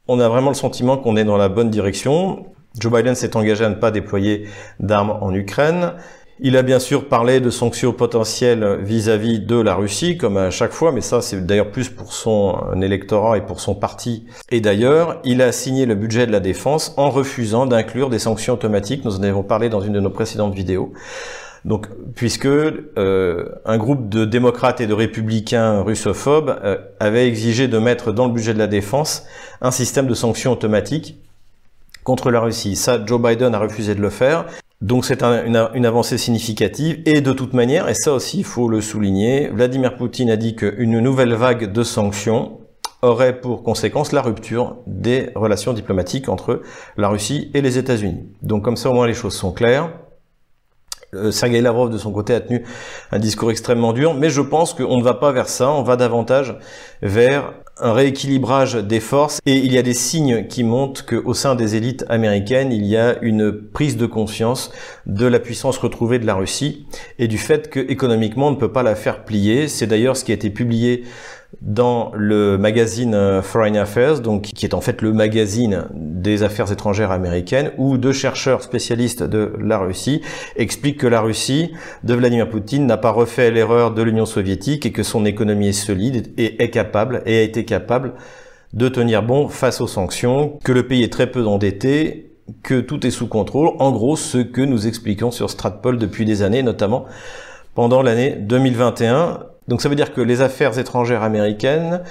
on 0.07 0.19
a 0.19 0.27
vraiment 0.27 0.49
le 0.49 0.55
sentiment 0.55 0.97
qu'on 0.97 1.15
est 1.15 1.23
dans 1.23 1.37
la 1.37 1.49
bonne 1.49 1.69
direction. 1.69 2.45
Joe 2.79 2.91
Biden 2.91 3.15
s'est 3.15 3.37
engagé 3.37 3.63
à 3.63 3.69
ne 3.69 3.75
pas 3.75 3.91
déployer 3.91 4.47
d'armes 4.79 5.17
en 5.21 5.33
Ukraine. 5.33 5.93
Il 6.39 6.57
a 6.57 6.63
bien 6.63 6.79
sûr 6.79 7.07
parlé 7.07 7.39
de 7.39 7.49
sanctions 7.49 7.93
potentielles 7.93 8.79
vis-à-vis 8.81 9.39
de 9.39 9.55
la 9.55 9.75
Russie, 9.75 10.17
comme 10.17 10.35
à 10.35 10.49
chaque 10.49 10.71
fois, 10.71 10.91
mais 10.91 10.99
ça 10.99 11.21
c'est 11.21 11.45
d'ailleurs 11.45 11.71
plus 11.71 11.89
pour 11.89 12.11
son 12.11 12.57
électorat 12.81 13.37
et 13.37 13.41
pour 13.41 13.61
son 13.61 13.75
parti. 13.75 14.25
Et 14.49 14.59
d'ailleurs, 14.59 15.21
il 15.23 15.41
a 15.41 15.51
signé 15.51 15.85
le 15.85 15.95
budget 15.95 16.25
de 16.25 16.31
la 16.31 16.39
défense 16.39 16.93
en 16.97 17.09
refusant 17.11 17.65
d'inclure 17.65 18.09
des 18.09 18.19
sanctions 18.19 18.55
automatiques. 18.55 19.05
Nous 19.05 19.15
en 19.15 19.23
avons 19.23 19.43
parlé 19.43 19.69
dans 19.69 19.79
une 19.79 19.93
de 19.93 19.99
nos 19.99 20.09
précédentes 20.09 20.55
vidéos. 20.55 20.91
Donc, 21.65 21.87
puisque 22.15 22.45
euh, 22.45 23.45
un 23.65 23.77
groupe 23.77 24.09
de 24.09 24.25
démocrates 24.25 24.81
et 24.81 24.87
de 24.87 24.93
républicains 24.93 25.81
russophobes 25.81 26.59
euh, 26.63 26.77
avait 26.99 27.27
exigé 27.27 27.67
de 27.67 27.77
mettre 27.77 28.11
dans 28.11 28.27
le 28.27 28.33
budget 28.33 28.53
de 28.53 28.59
la 28.59 28.67
défense 28.67 29.25
un 29.61 29.71
système 29.71 30.07
de 30.07 30.13
sanctions 30.13 30.51
automatiques 30.51 31.17
contre 32.03 32.31
la 32.31 32.41
Russie. 32.41 32.75
Ça, 32.75 32.99
Joe 33.05 33.21
Biden 33.21 33.55
a 33.55 33.59
refusé 33.59 33.95
de 33.95 34.01
le 34.01 34.09
faire. 34.09 34.45
Donc 34.81 35.05
c'est 35.05 35.23
une, 35.23 35.85
avancée 35.85 36.17
significative 36.17 37.01
et 37.05 37.21
de 37.21 37.31
toute 37.31 37.53
manière, 37.53 37.87
et 37.87 37.93
ça 37.93 38.11
aussi 38.11 38.39
il 38.39 38.43
faut 38.43 38.67
le 38.67 38.81
souligner, 38.81 39.47
Vladimir 39.47 39.95
Poutine 39.95 40.29
a 40.29 40.35
dit 40.35 40.57
qu'une 40.57 40.99
nouvelle 40.99 41.33
vague 41.33 41.71
de 41.71 41.83
sanctions 41.83 42.59
aurait 43.01 43.39
pour 43.39 43.63
conséquence 43.63 44.11
la 44.11 44.21
rupture 44.21 44.75
des 44.85 45.29
relations 45.35 45.71
diplomatiques 45.71 46.27
entre 46.27 46.61
la 46.97 47.07
Russie 47.07 47.49
et 47.53 47.61
les 47.61 47.77
États-Unis. 47.77 48.27
Donc 48.41 48.65
comme 48.65 48.75
ça 48.75 48.89
au 48.89 48.93
moins 48.93 49.07
les 49.07 49.13
choses 49.13 49.35
sont 49.35 49.53
claires. 49.53 49.89
Euh, 51.15 51.31
Sergei 51.31 51.61
Lavrov 51.61 51.89
de 51.89 51.97
son 51.97 52.11
côté 52.11 52.33
a 52.33 52.41
tenu 52.41 52.63
un 53.11 53.19
discours 53.19 53.51
extrêmement 53.51 53.93
dur, 53.93 54.13
mais 54.13 54.29
je 54.29 54.41
pense 54.41 54.73
qu'on 54.73 54.97
ne 54.97 55.03
va 55.03 55.13
pas 55.13 55.31
vers 55.31 55.49
ça, 55.49 55.71
on 55.71 55.83
va 55.83 55.95
davantage 55.95 56.55
vers 57.01 57.53
un 57.79 57.93
rééquilibrage 57.93 58.75
des 58.75 58.99
forces 58.99 59.39
et 59.45 59.57
il 59.57 59.73
y 59.73 59.77
a 59.77 59.81
des 59.81 59.93
signes 59.93 60.47
qui 60.47 60.63
montrent 60.63 61.05
qu'au 61.05 61.33
sein 61.33 61.55
des 61.55 61.75
élites 61.75 62.05
américaines, 62.07 62.71
il 62.71 62.85
y 62.85 62.97
a 62.97 63.17
une 63.21 63.51
prise 63.51 63.97
de 63.97 64.05
conscience 64.05 64.71
de 65.05 65.25
la 65.25 65.39
puissance 65.39 65.77
retrouvée 65.77 66.19
de 66.19 66.25
la 66.25 66.35
Russie 66.35 66.85
et 67.17 67.27
du 67.27 67.37
fait 67.37 67.69
que 67.69 67.79
économiquement 67.79 68.49
on 68.49 68.51
ne 68.51 68.57
peut 68.57 68.71
pas 68.71 68.83
la 68.83 68.95
faire 68.95 69.25
plier. 69.25 69.67
C'est 69.67 69.87
d'ailleurs 69.87 70.17
ce 70.17 70.23
qui 70.23 70.31
a 70.31 70.35
été 70.35 70.49
publié 70.49 71.03
dans 71.61 72.11
le 72.15 72.57
magazine 72.57 73.13
euh, 73.13 73.41
Foreign 73.41 73.77
Affairs, 73.77 74.19
donc 74.19 74.43
qui 74.43 74.65
est 74.65 74.73
en 74.73 74.81
fait 74.81 75.01
le 75.01 75.13
magazine 75.13 75.85
des 75.93 76.43
affaires 76.43 76.71
étrangères 76.71 77.11
américaines, 77.11 77.71
où 77.77 77.97
deux 77.97 78.13
chercheurs 78.13 78.63
spécialistes 78.63 79.23
de 79.23 79.53
la 79.59 79.77
Russie 79.77 80.21
expliquent 80.55 80.99
que 80.99 81.07
la 81.07 81.21
Russie 81.21 81.71
de 82.03 82.13
Vladimir 82.13 82.49
Poutine 82.49 82.85
n'a 82.85 82.97
pas 82.97 83.11
refait 83.11 83.51
l'erreur 83.51 83.93
de 83.93 84.01
l'Union 84.01 84.25
soviétique 84.25 84.85
et 84.85 84.91
que 84.91 85.03
son 85.03 85.25
économie 85.25 85.69
est 85.69 85.73
solide 85.73 86.33
et 86.37 86.63
est 86.63 86.69
capable 86.69 87.21
et 87.25 87.37
a 87.37 87.41
été 87.41 87.65
capable 87.65 88.13
de 88.73 88.89
tenir 88.89 89.21
bon 89.21 89.49
face 89.49 89.81
aux 89.81 89.87
sanctions, 89.87 90.57
que 90.63 90.71
le 90.71 90.87
pays 90.87 91.03
est 91.03 91.11
très 91.11 91.29
peu 91.29 91.45
endetté, 91.45 92.31
que 92.63 92.79
tout 92.79 93.05
est 93.05 93.11
sous 93.11 93.27
contrôle. 93.27 93.69
En 93.79 93.91
gros, 93.91 94.15
ce 94.15 94.39
que 94.39 94.61
nous 94.61 94.87
expliquons 94.87 95.31
sur 95.31 95.49
Stratpol 95.49 95.97
depuis 95.97 96.25
des 96.25 96.41
années, 96.41 96.63
notamment 96.63 97.05
pendant 97.75 98.01
l'année 98.01 98.35
2021. 98.39 99.52
Donc 99.67 99.81
ça 99.81 99.89
veut 99.89 99.95
dire 99.95 100.13
que 100.13 100.21
les 100.21 100.41
affaires 100.41 100.77
étrangères 100.77 101.23
américaines 101.23 102.01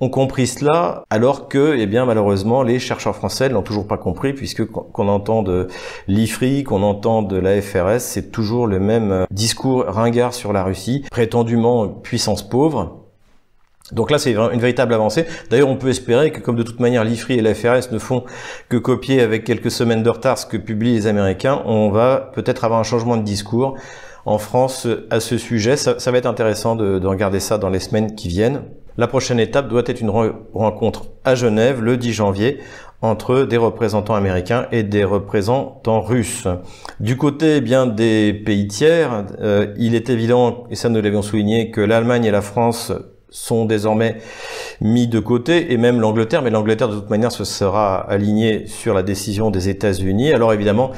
ont 0.00 0.08
compris 0.10 0.46
cela, 0.46 1.04
alors 1.10 1.48
que, 1.48 1.76
eh 1.76 1.86
bien, 1.86 2.06
malheureusement, 2.06 2.62
les 2.62 2.78
chercheurs 2.78 3.16
français 3.16 3.48
n'ont 3.48 3.62
toujours 3.62 3.86
pas 3.86 3.98
compris, 3.98 4.32
puisque 4.32 4.64
qu'on 4.64 5.08
entend 5.08 5.42
de 5.42 5.68
l'IFRI, 6.06 6.62
qu'on 6.64 6.82
entend 6.82 7.22
de 7.22 7.36
la 7.36 7.60
FRS, 7.60 7.98
c'est 7.98 8.30
toujours 8.30 8.66
le 8.66 8.78
même 8.78 9.10
euh, 9.12 9.24
discours 9.30 9.84
ringard 9.86 10.34
sur 10.34 10.52
la 10.52 10.62
Russie, 10.62 11.04
prétendument 11.10 11.88
puissance 11.88 12.48
pauvre. 12.48 13.00
Donc 13.92 14.12
là, 14.12 14.18
c'est 14.18 14.34
une 14.34 14.60
véritable 14.60 14.94
avancée. 14.94 15.26
D'ailleurs, 15.50 15.68
on 15.68 15.76
peut 15.76 15.88
espérer 15.88 16.30
que, 16.30 16.38
comme 16.38 16.54
de 16.54 16.62
toute 16.62 16.78
manière, 16.78 17.02
l'IFRI 17.02 17.34
et 17.34 17.42
la 17.42 17.54
FRS 17.54 17.90
ne 17.90 17.98
font 17.98 18.24
que 18.68 18.76
copier 18.76 19.20
avec 19.20 19.44
quelques 19.44 19.72
semaines 19.72 20.04
de 20.04 20.10
retard 20.10 20.38
ce 20.38 20.46
que 20.46 20.56
publient 20.56 20.94
les 20.94 21.06
Américains, 21.08 21.62
on 21.66 21.90
va 21.90 22.30
peut-être 22.34 22.64
avoir 22.64 22.78
un 22.78 22.84
changement 22.84 23.16
de 23.16 23.22
discours 23.22 23.76
en 24.26 24.38
France 24.38 24.86
à 25.10 25.20
ce 25.20 25.38
sujet. 25.38 25.76
Ça, 25.76 25.94
va 26.10 26.18
être 26.18 26.26
intéressant 26.26 26.76
de, 26.76 27.04
regarder 27.06 27.40
ça 27.40 27.58
dans 27.58 27.70
les 27.70 27.80
semaines 27.80 28.14
qui 28.14 28.28
viennent. 28.28 28.62
La 28.96 29.06
prochaine 29.06 29.40
étape 29.40 29.68
doit 29.68 29.82
être 29.86 30.00
une 30.00 30.10
rencontre 30.10 31.06
à 31.24 31.34
Genève 31.34 31.82
le 31.82 31.96
10 31.96 32.12
janvier 32.12 32.58
entre 33.02 33.44
des 33.44 33.56
représentants 33.56 34.14
américains 34.14 34.66
et 34.72 34.82
des 34.82 35.04
représentants 35.04 36.02
russes. 36.02 36.46
Du 36.98 37.16
côté 37.16 37.56
eh 37.56 37.60
bien 37.60 37.86
des 37.86 38.34
pays 38.34 38.68
tiers, 38.68 39.24
euh, 39.40 39.72
il 39.78 39.94
est 39.94 40.10
évident, 40.10 40.64
et 40.70 40.74
ça 40.74 40.90
nous 40.90 41.00
l'avions 41.00 41.22
souligné, 41.22 41.70
que 41.70 41.80
l'Allemagne 41.80 42.26
et 42.26 42.30
la 42.30 42.42
France 42.42 42.92
sont 43.30 43.64
désormais 43.64 44.18
mis 44.80 45.06
de 45.06 45.18
côté, 45.18 45.72
et 45.72 45.78
même 45.78 46.00
l'Angleterre, 46.00 46.42
mais 46.42 46.50
l'Angleterre 46.50 46.88
de 46.88 46.96
toute 46.96 47.10
manière 47.10 47.32
se 47.32 47.44
sera 47.44 48.00
alignée 48.10 48.66
sur 48.66 48.92
la 48.92 49.02
décision 49.02 49.50
des 49.50 49.68
États-Unis. 49.68 50.32
Alors 50.32 50.52
évidemment, 50.52 50.90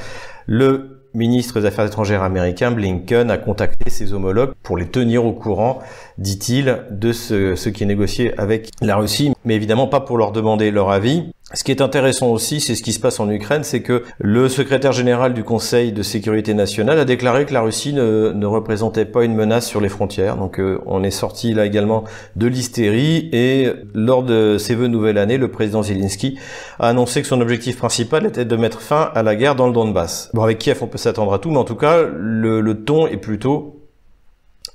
le 0.45 0.92
ministre 1.13 1.59
des 1.59 1.65
Affaires 1.65 1.85
étrangères 1.85 2.23
américain, 2.23 2.71
Blinken, 2.71 3.29
a 3.29 3.37
contacté 3.37 3.89
ses 3.89 4.13
homologues 4.13 4.53
pour 4.63 4.77
les 4.77 4.87
tenir 4.87 5.25
au 5.25 5.33
courant, 5.33 5.79
dit-il, 6.17 6.83
de 6.91 7.11
ce, 7.11 7.69
qui 7.69 7.83
est 7.83 7.87
négocié 7.87 8.37
avec 8.39 8.69
la 8.81 8.95
Russie, 8.95 9.33
mais 9.45 9.55
évidemment 9.55 9.87
pas 9.87 9.99
pour 9.99 10.17
leur 10.17 10.31
demander 10.31 10.71
leur 10.71 10.89
avis. 10.91 11.31
Ce 11.55 11.63
qui 11.63 11.69
est 11.69 11.81
intéressant 11.81 12.29
aussi, 12.29 12.59
c'est 12.59 12.73
ce 12.73 12.81
qui 12.81 12.93
se 12.93 12.99
passe 12.99 13.19
en 13.19 13.29
Ukraine, 13.29 13.63
c'est 13.63 13.83
que 13.83 14.03
le 14.17 14.49
secrétaire 14.49 14.91
général 14.91 15.35
du 15.35 15.43
Conseil 15.43 15.91
de 15.91 16.01
sécurité 16.01 16.55
nationale 16.55 16.97
a 16.97 17.05
déclaré 17.05 17.45
que 17.45 17.53
la 17.53 17.61
Russie 17.61 17.93
ne, 17.93 18.45
représentait 18.45 19.05
pas 19.05 19.23
une 19.23 19.35
menace 19.35 19.67
sur 19.67 19.79
les 19.79 19.89
frontières. 19.89 20.35
Donc 20.35 20.59
euh, 20.59 20.81
on 20.87 21.03
est 21.03 21.11
sorti 21.11 21.53
là 21.53 21.65
également 21.67 22.05
de 22.35 22.47
l'hystérie 22.47 23.29
et 23.33 23.71
lors 23.93 24.23
de 24.23 24.57
ses 24.57 24.73
vœux 24.73 24.87
nouvelle 24.87 25.19
année, 25.19 25.37
le 25.37 25.51
président 25.51 25.83
Zelensky 25.83 26.39
a 26.79 26.89
annoncé 26.89 27.21
que 27.21 27.27
son 27.27 27.39
objectif 27.39 27.77
principal 27.77 28.25
était 28.25 28.45
de 28.45 28.55
mettre 28.55 28.81
fin 28.81 29.11
à 29.13 29.21
la 29.21 29.35
guerre 29.35 29.55
dans 29.55 29.67
le 29.67 29.73
Donbass. 29.73 30.31
Bon, 30.33 30.41
avec 30.41 30.57
Kiev, 30.57 30.79
on 30.81 30.87
peut 30.87 30.97
s'attendre 30.97 31.33
à 31.33 31.39
tout, 31.39 31.51
mais 31.51 31.57
en 31.57 31.65
tout 31.65 31.75
cas, 31.75 32.01
le 32.01 32.73
ton 32.83 33.05
est 33.05 33.17
plutôt 33.17 33.83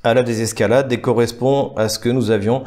à 0.04 0.14
la 0.14 0.22
désescalade 0.22 0.92
et 0.92 1.00
correspond 1.00 1.72
à 1.76 1.88
ce 1.88 1.98
que 1.98 2.08
nous 2.08 2.30
avions 2.30 2.62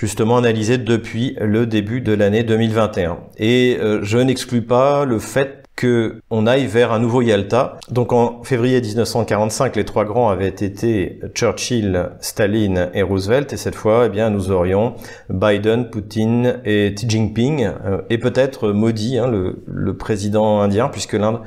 justement 0.00 0.38
analysé 0.38 0.78
depuis 0.78 1.36
le 1.38 1.66
début 1.66 2.00
de 2.00 2.14
l'année 2.14 2.42
2021. 2.42 3.18
Et 3.36 3.76
euh, 3.78 4.00
je 4.02 4.16
n'exclus 4.16 4.62
pas 4.62 5.04
le 5.04 5.18
fait 5.18 5.62
que 5.76 6.20
on 6.30 6.46
aille 6.46 6.66
vers 6.66 6.92
un 6.92 6.98
nouveau 6.98 7.20
Yalta. 7.20 7.78
Donc 7.90 8.14
en 8.14 8.42
février 8.42 8.80
1945, 8.80 9.76
les 9.76 9.84
trois 9.84 10.06
grands 10.06 10.30
avaient 10.30 10.48
été 10.48 11.20
Churchill, 11.34 12.10
Staline 12.20 12.88
et 12.94 13.02
Roosevelt, 13.02 13.52
et 13.52 13.58
cette 13.58 13.74
fois, 13.74 14.04
eh 14.06 14.08
bien, 14.08 14.30
nous 14.30 14.50
aurions 14.50 14.94
Biden, 15.28 15.90
Poutine 15.90 16.60
et 16.64 16.94
Xi 16.94 17.08
Jinping, 17.08 17.68
euh, 17.84 18.00
et 18.08 18.16
peut-être 18.16 18.70
Modi, 18.70 19.18
hein, 19.18 19.26
le, 19.26 19.62
le 19.66 19.96
président 19.96 20.62
indien, 20.62 20.88
puisque 20.88 21.12
l'Inde 21.12 21.40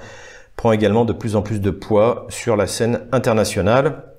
prend 0.55 0.71
également 0.71 1.05
de 1.05 1.13
plus 1.13 1.35
en 1.35 1.41
plus 1.41 1.59
de 1.59 1.71
poids 1.71 2.27
sur 2.29 2.55
la 2.55 2.67
scène 2.67 3.01
internationale 3.11 4.12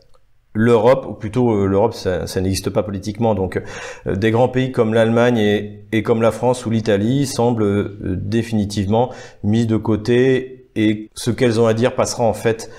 l'Europe, 0.55 1.07
ou 1.09 1.13
plutôt 1.15 1.51
euh, 1.51 1.67
l'Europe, 1.67 1.95
ça, 1.95 2.25
n'existe 2.41 2.71
pas 2.71 2.83
politiquement, 2.83 3.35
donc 3.35 3.61
euh, 4.07 4.15
des 4.15 4.31
grands 4.31 4.49
pays 4.49 4.73
comme 4.73 4.95
l'Allemagne 4.95 5.39
et, 5.93 6.03
comme 6.03 6.23
la 6.23 6.31
France 6.31 6.65
ou 6.65 6.71
l'Italie 6.71 7.27
semblent 7.27 7.63
euh, 7.65 8.17
définitivement 8.17 9.13
mis 9.43 9.67
de 9.67 9.77
côté 9.77 10.69
et 10.77 11.11
ce 11.15 11.31
qu'elles 11.31 11.61
ont 11.61 11.67
à 11.67 11.75
dire 11.75 11.95
passera 11.95 12.25
en 12.25 12.35
fait 12.35 12.71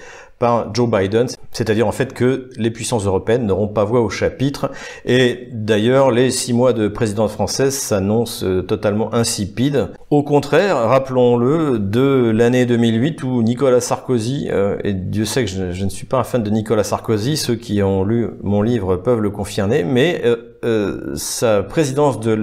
Joe 0.74 0.90
Biden, 0.90 1.28
c'est-à-dire 1.52 1.88
en 1.88 1.92
fait 1.92 2.14
que 2.14 2.50
les 2.58 2.72
puissances 2.72 3.06
européennes 3.06 3.46
n'auront 3.46 3.68
pas 3.68 3.84
voix 3.84 4.02
au 4.02 4.10
chapitre. 4.10 4.72
Et 5.06 5.48
d'ailleurs, 5.52 6.12
les 6.12 6.32
six 6.32 6.54
mois 6.54 6.74
de 6.74 6.88
présidence 6.88 7.32
française 7.32 7.76
s'annoncent 7.76 8.46
euh, 8.46 8.62
totalement 8.62 9.14
insipides. 9.14 9.90
Au 10.10 10.24
contraire, 10.24 10.78
rappelons-le, 10.78 11.80
de 11.80 12.32
l'année 12.34 12.66
2008 12.66 13.24
où 13.24 13.42
Nicolas 13.44 13.82
Sarkozy, 13.82 14.48
euh, 14.52 14.78
et 14.84 14.94
Dieu 14.94 15.26
sait 15.26 15.46
que 15.46 15.52
je, 15.52 15.84
ne 15.84 15.90
suis 15.90 16.06
pas 16.06 16.20
un 16.20 16.24
fan 16.24 16.44
de 16.44 16.50
Nicolas 16.50 16.84
Sarkozy, 16.84 17.38
ceux 17.38 17.56
qui 17.56 17.82
ont 17.84 18.04
lu 18.04 18.30
mon 18.44 18.62
livre 18.62 18.96
peuvent 18.98 19.22
le 19.22 19.30
confirmer, 19.30 19.84
mais 19.84 20.22
euh, 20.64 21.14
sa 21.16 21.64
présidence 21.64 22.20
de 22.20 22.34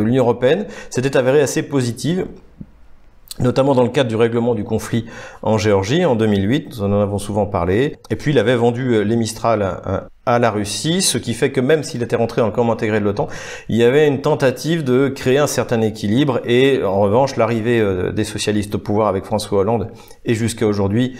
l'Union 0.00 0.24
européenne 0.24 0.66
s'était 0.90 1.16
avérée 1.16 1.40
assez 1.40 1.62
positive 1.62 2.26
notamment 3.40 3.74
dans 3.74 3.82
le 3.82 3.88
cadre 3.88 4.08
du 4.08 4.16
règlement 4.16 4.54
du 4.54 4.64
conflit 4.64 5.06
en 5.42 5.58
Géorgie 5.58 6.04
en 6.04 6.16
2008, 6.16 6.68
nous 6.70 6.82
en 6.82 7.00
avons 7.00 7.18
souvent 7.18 7.46
parlé. 7.46 7.96
Et 8.10 8.16
puis 8.16 8.32
il 8.32 8.38
avait 8.38 8.56
vendu 8.56 8.94
euh, 8.94 9.02
les 9.02 9.16
Mistral 9.16 9.62
à, 9.62 10.38
la 10.38 10.50
Russie, 10.50 11.00
ce 11.00 11.16
qui 11.16 11.32
fait 11.32 11.50
que 11.52 11.60
même 11.60 11.82
s'il 11.82 12.02
était 12.02 12.14
rentré 12.14 12.42
dans 12.42 12.48
le 12.48 12.52
camp 12.52 12.70
intégré 12.70 13.00
de 13.00 13.04
l'OTAN, 13.04 13.28
il 13.70 13.76
y 13.76 13.82
avait 13.82 14.06
une 14.06 14.20
tentative 14.20 14.84
de 14.84 15.08
créer 15.08 15.38
un 15.38 15.46
certain 15.46 15.80
équilibre. 15.80 16.40
Et 16.44 16.82
en 16.84 17.00
revanche, 17.00 17.36
l'arrivée 17.36 17.80
euh, 17.80 18.12
des 18.12 18.24
socialistes 18.24 18.74
au 18.74 18.78
pouvoir 18.78 19.08
avec 19.08 19.24
François 19.24 19.60
Hollande 19.60 19.90
et 20.26 20.34
jusqu'à 20.34 20.66
aujourd'hui, 20.66 21.16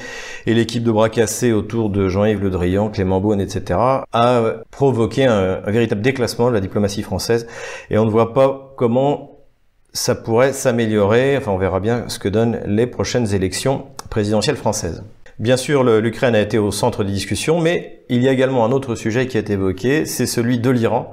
et 0.46 0.52
l'équipe 0.52 0.82
de 0.82 0.92
bras 0.92 1.08
cassés 1.08 1.52
autour 1.52 1.88
de 1.88 2.08
Jean-Yves 2.08 2.42
Le 2.42 2.50
Drian, 2.50 2.90
Clément 2.90 3.20
Beaune, 3.20 3.40
etc., 3.40 3.80
a 4.12 4.42
provoqué 4.70 5.24
un 5.24 5.60
véritable 5.66 6.02
déclassement 6.02 6.48
de 6.48 6.54
la 6.54 6.60
diplomatie 6.60 7.02
française. 7.02 7.46
Et 7.90 7.96
on 7.96 8.04
ne 8.04 8.10
voit 8.10 8.34
pas 8.34 8.74
comment 8.76 9.37
ça 9.92 10.14
pourrait 10.14 10.52
s'améliorer. 10.52 11.36
Enfin, 11.36 11.52
on 11.52 11.58
verra 11.58 11.80
bien 11.80 12.04
ce 12.08 12.18
que 12.18 12.28
donnent 12.28 12.60
les 12.66 12.86
prochaines 12.86 13.34
élections 13.34 13.86
présidentielles 14.10 14.56
françaises. 14.56 15.02
Bien 15.38 15.56
sûr, 15.56 15.84
l'Ukraine 15.84 16.34
a 16.34 16.40
été 16.40 16.58
au 16.58 16.72
centre 16.72 17.04
des 17.04 17.12
discussions, 17.12 17.60
mais 17.60 18.00
il 18.08 18.22
y 18.22 18.28
a 18.28 18.32
également 18.32 18.64
un 18.64 18.72
autre 18.72 18.96
sujet 18.96 19.28
qui 19.28 19.38
été 19.38 19.52
évoqué, 19.52 20.04
c'est 20.04 20.26
celui 20.26 20.58
de 20.58 20.68
l'Iran 20.68 21.12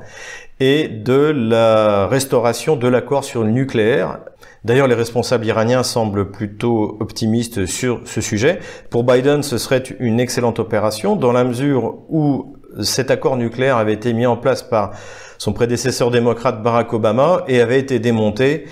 et 0.59 0.87
de 0.87 1.31
la 1.35 2.07
restauration 2.07 2.75
de 2.75 2.87
l'accord 2.87 3.23
sur 3.23 3.43
le 3.43 3.51
nucléaire. 3.51 4.19
D'ailleurs, 4.63 4.87
les 4.87 4.95
responsables 4.95 5.45
iraniens 5.45 5.83
semblent 5.83 6.31
plutôt 6.31 6.97
optimistes 6.99 7.67
sur 7.67 8.01
ce 8.05 8.19
sujet. 8.19 8.57
Pour 8.89 9.03
Biden, 9.03 9.43
ce 9.43 9.59
serait 9.59 9.83
une 9.99 10.19
excellente 10.19 10.57
opération 10.57 11.15
dans 11.15 11.31
la 11.31 11.43
mesure 11.43 11.99
où 12.09 12.54
cet 12.81 13.11
accord 13.11 13.37
nucléaire 13.37 13.77
avait 13.77 13.93
été 13.93 14.13
mis 14.13 14.25
en 14.25 14.37
place 14.37 14.63
par 14.63 14.91
son 15.37 15.53
prédécesseur 15.53 16.11
démocrate 16.11 16.61
Barack 16.63 16.93
Obama 16.93 17.43
et 17.47 17.61
avait 17.61 17.79
été 17.79 17.99
démonté 17.99 18.65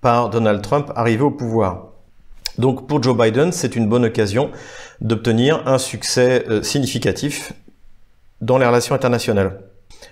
par 0.00 0.30
Donald 0.30 0.62
Trump 0.62 0.92
arrivé 0.96 1.22
au 1.22 1.30
pouvoir. 1.30 1.88
Donc 2.58 2.86
pour 2.86 3.02
Joe 3.02 3.16
Biden, 3.16 3.52
c'est 3.52 3.74
une 3.74 3.88
bonne 3.88 4.04
occasion 4.04 4.50
d'obtenir 5.00 5.66
un 5.66 5.78
succès 5.78 6.44
euh, 6.48 6.62
significatif 6.62 7.52
dans 8.40 8.58
les 8.58 8.66
relations 8.66 8.94
internationales. 8.94 9.60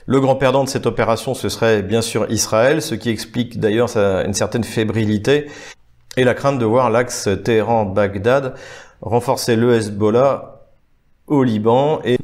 Le 0.07 0.21
grand 0.21 0.35
perdant 0.37 0.65
de 0.65 0.69
cette 0.69 0.87
opération, 0.87 1.35
ce 1.35 1.49
serait 1.49 1.83
bien 1.83 2.03
sûr 2.03 2.27
Israël, 2.31 2.83
ce 2.83 2.95
qui 2.95 3.11
explique 3.11 3.61
d'ailleurs 3.61 3.97
une 3.97 4.35
certaine 4.35 4.65
fébrilité 4.65 5.47
et 6.17 6.25
la 6.25 6.35
crainte 6.35 6.59
de 6.59 6.65
voir 6.65 6.91
l'axe 6.91 7.29
Téhéran-Bagdad 7.45 8.55
renforcer 9.01 9.57
le 9.57 9.75
Hezbollah 9.75 10.61
au 11.27 11.43
Liban 11.43 12.01
et 12.05 12.19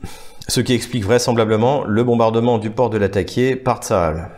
ce 0.48 0.60
qui 0.60 0.72
explique 0.72 1.04
vraisemblablement 1.04 1.84
le 1.84 2.02
bombardement 2.04 2.58
du 2.58 2.70
port 2.70 2.88
de 2.88 2.96
l'Attaqué 2.96 3.54
par 3.54 3.82
Tsahal. 3.82 4.30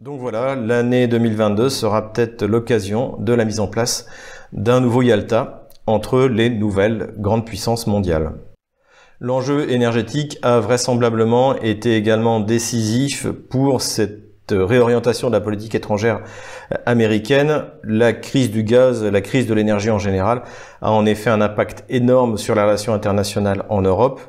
Donc 0.00 0.20
voilà, 0.20 0.54
l'année 0.54 1.08
2022 1.08 1.68
sera 1.70 2.12
peut-être 2.12 2.44
l'occasion 2.44 3.16
de 3.18 3.32
la 3.32 3.44
mise 3.44 3.58
en 3.58 3.66
place 3.66 4.06
d'un 4.52 4.80
nouveau 4.80 5.02
Yalta 5.02 5.68
entre 5.86 6.20
les 6.26 6.50
nouvelles 6.50 7.14
grandes 7.18 7.44
puissances 7.44 7.86
mondiales. 7.86 8.32
L'enjeu 9.18 9.70
énergétique 9.70 10.38
a 10.42 10.60
vraisemblablement 10.60 11.56
été 11.56 11.96
également 11.96 12.38
décisif 12.38 13.26
pour 13.50 13.80
cette 13.80 14.52
réorientation 14.52 15.28
de 15.28 15.32
la 15.32 15.40
politique 15.40 15.74
étrangère 15.74 16.20
américaine. 16.84 17.64
La 17.82 18.12
crise 18.12 18.50
du 18.50 18.62
gaz, 18.62 19.02
la 19.02 19.20
crise 19.20 19.46
de 19.46 19.54
l'énergie 19.54 19.90
en 19.90 19.98
général, 19.98 20.42
a 20.82 20.92
en 20.92 21.06
effet 21.06 21.30
un 21.30 21.40
impact 21.40 21.84
énorme 21.88 22.36
sur 22.36 22.54
la 22.54 22.64
relation 22.64 22.92
internationale 22.92 23.64
en 23.68 23.82
Europe. 23.82 24.20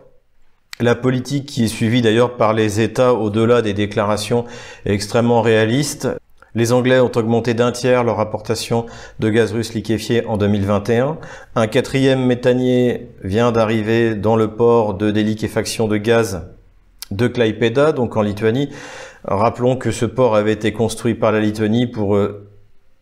La 0.80 0.94
politique 0.94 1.48
qui 1.48 1.64
est 1.64 1.70
suivie 1.70 2.04
d'ailleurs 2.04 2.38
par 2.38 2.54
les 2.54 2.82
États 2.82 3.16
au-delà 3.16 3.64
des 3.64 3.74
déclarations 3.74 4.46
est 4.86 4.94
extrêmement 4.94 5.42
réaliste. 5.42 6.08
Les 6.54 6.72
Anglais 6.72 7.00
ont 7.00 7.12
augmenté 7.16 7.56
d'un 7.56 7.72
tiers 7.72 8.04
leur 8.04 8.20
apportation 8.20 8.86
de 9.18 9.30
gaz 9.30 9.54
russe 9.54 9.74
liquéfié 9.74 10.24
en 10.28 10.38
2021. 10.38 11.18
Un 11.56 11.68
quatrième 11.68 12.24
méthanier 12.24 13.10
vient 13.24 13.52
d'arriver 13.52 14.14
dans 14.14 14.36
le 14.36 14.50
port 14.50 14.94
de 14.94 15.10
déliquéfaction 15.10 15.88
de 15.88 15.98
gaz 15.98 16.44
de 17.10 17.28
Klaipeda, 17.28 17.92
donc 17.92 18.16
en 18.16 18.22
Lituanie. 18.22 18.70
Rappelons 19.24 19.78
que 19.78 19.90
ce 19.90 20.06
port 20.06 20.36
avait 20.36 20.54
été 20.54 20.74
construit 20.74 21.16
par 21.16 21.32
la 21.32 21.40
Lituanie 21.40 21.88
pour 21.88 22.16
euh, 22.16 22.48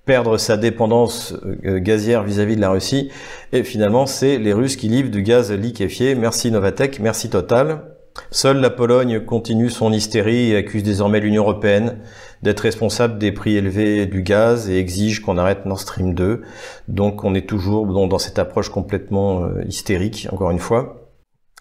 perdre 0.05 0.37
sa 0.37 0.57
dépendance 0.57 1.33
euh, 1.65 1.79
gazière 1.79 2.23
vis-à-vis 2.23 2.55
de 2.55 2.61
la 2.61 2.69
Russie. 2.69 3.09
Et 3.51 3.63
finalement, 3.63 4.05
c'est 4.05 4.37
les 4.37 4.53
Russes 4.53 4.75
qui 4.75 4.87
livrent 4.87 5.11
du 5.11 5.23
gaz 5.23 5.51
liquéfié. 5.51 6.15
Merci 6.15 6.51
Novatec, 6.51 6.99
merci 6.99 7.29
Total. 7.29 7.81
Seule 8.31 8.61
la 8.61 8.69
Pologne 8.69 9.19
continue 9.19 9.69
son 9.69 9.91
hystérie 9.91 10.51
et 10.51 10.57
accuse 10.57 10.83
désormais 10.83 11.19
l'Union 11.19 11.43
européenne 11.43 11.97
d'être 12.43 12.61
responsable 12.61 13.17
des 13.17 13.31
prix 13.31 13.57
élevés 13.57 14.05
du 14.05 14.21
gaz 14.21 14.69
et 14.69 14.77
exige 14.77 15.21
qu'on 15.21 15.37
arrête 15.37 15.65
Nord 15.65 15.79
Stream 15.79 16.13
2. 16.13 16.43
Donc 16.87 17.23
on 17.23 17.35
est 17.35 17.47
toujours 17.47 17.85
dans 17.85 18.19
cette 18.19 18.39
approche 18.39 18.69
complètement 18.69 19.43
euh, 19.43 19.63
hystérique, 19.67 20.27
encore 20.31 20.51
une 20.51 20.59
fois. 20.59 21.04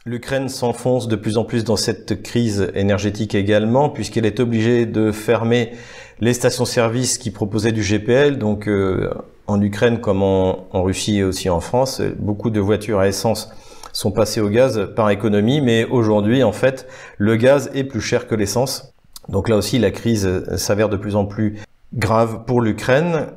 L'Ukraine 0.06 0.50
s'enfonce 0.50 1.08
de 1.08 1.16
plus 1.16 1.38
en 1.38 1.44
plus 1.44 1.64
dans 1.64 1.76
cette 1.76 2.22
crise 2.22 2.70
énergétique 2.74 3.34
également, 3.34 3.88
puisqu'elle 3.88 4.26
est 4.26 4.38
obligée 4.38 4.84
de 4.84 5.12
fermer 5.12 5.72
les 6.20 6.34
stations-service 6.34 7.16
qui 7.16 7.30
proposaient 7.30 7.72
du 7.72 7.80
GPL, 7.80 8.36
donc 8.36 8.68
euh, 8.68 9.08
en 9.46 9.62
Ukraine 9.62 10.02
comme 10.02 10.22
en, 10.22 10.66
Russie 10.74 11.20
et 11.20 11.24
aussi 11.24 11.48
en 11.48 11.60
France, 11.60 12.02
beaucoup 12.18 12.50
de 12.50 12.60
voitures 12.60 12.98
à 12.98 13.08
essence 13.08 13.50
sont 13.94 14.10
passées 14.10 14.42
au 14.42 14.50
gaz 14.50 14.90
par 14.94 15.08
économie, 15.08 15.62
mais 15.62 15.86
aujourd'hui, 15.86 16.42
en 16.42 16.52
fait, 16.52 16.86
le 17.16 17.36
gaz 17.36 17.70
est 17.72 17.84
plus 17.84 18.02
cher 18.02 18.26
que 18.26 18.34
l'essence. 18.34 18.92
Donc 19.30 19.48
là 19.48 19.56
aussi, 19.56 19.78
la 19.78 19.90
crise 19.90 20.44
s'avère 20.56 20.90
de 20.90 20.98
plus 20.98 21.16
en 21.16 21.24
plus 21.24 21.60
grave 21.94 22.44
pour 22.46 22.60
l'Ukraine, 22.60 23.28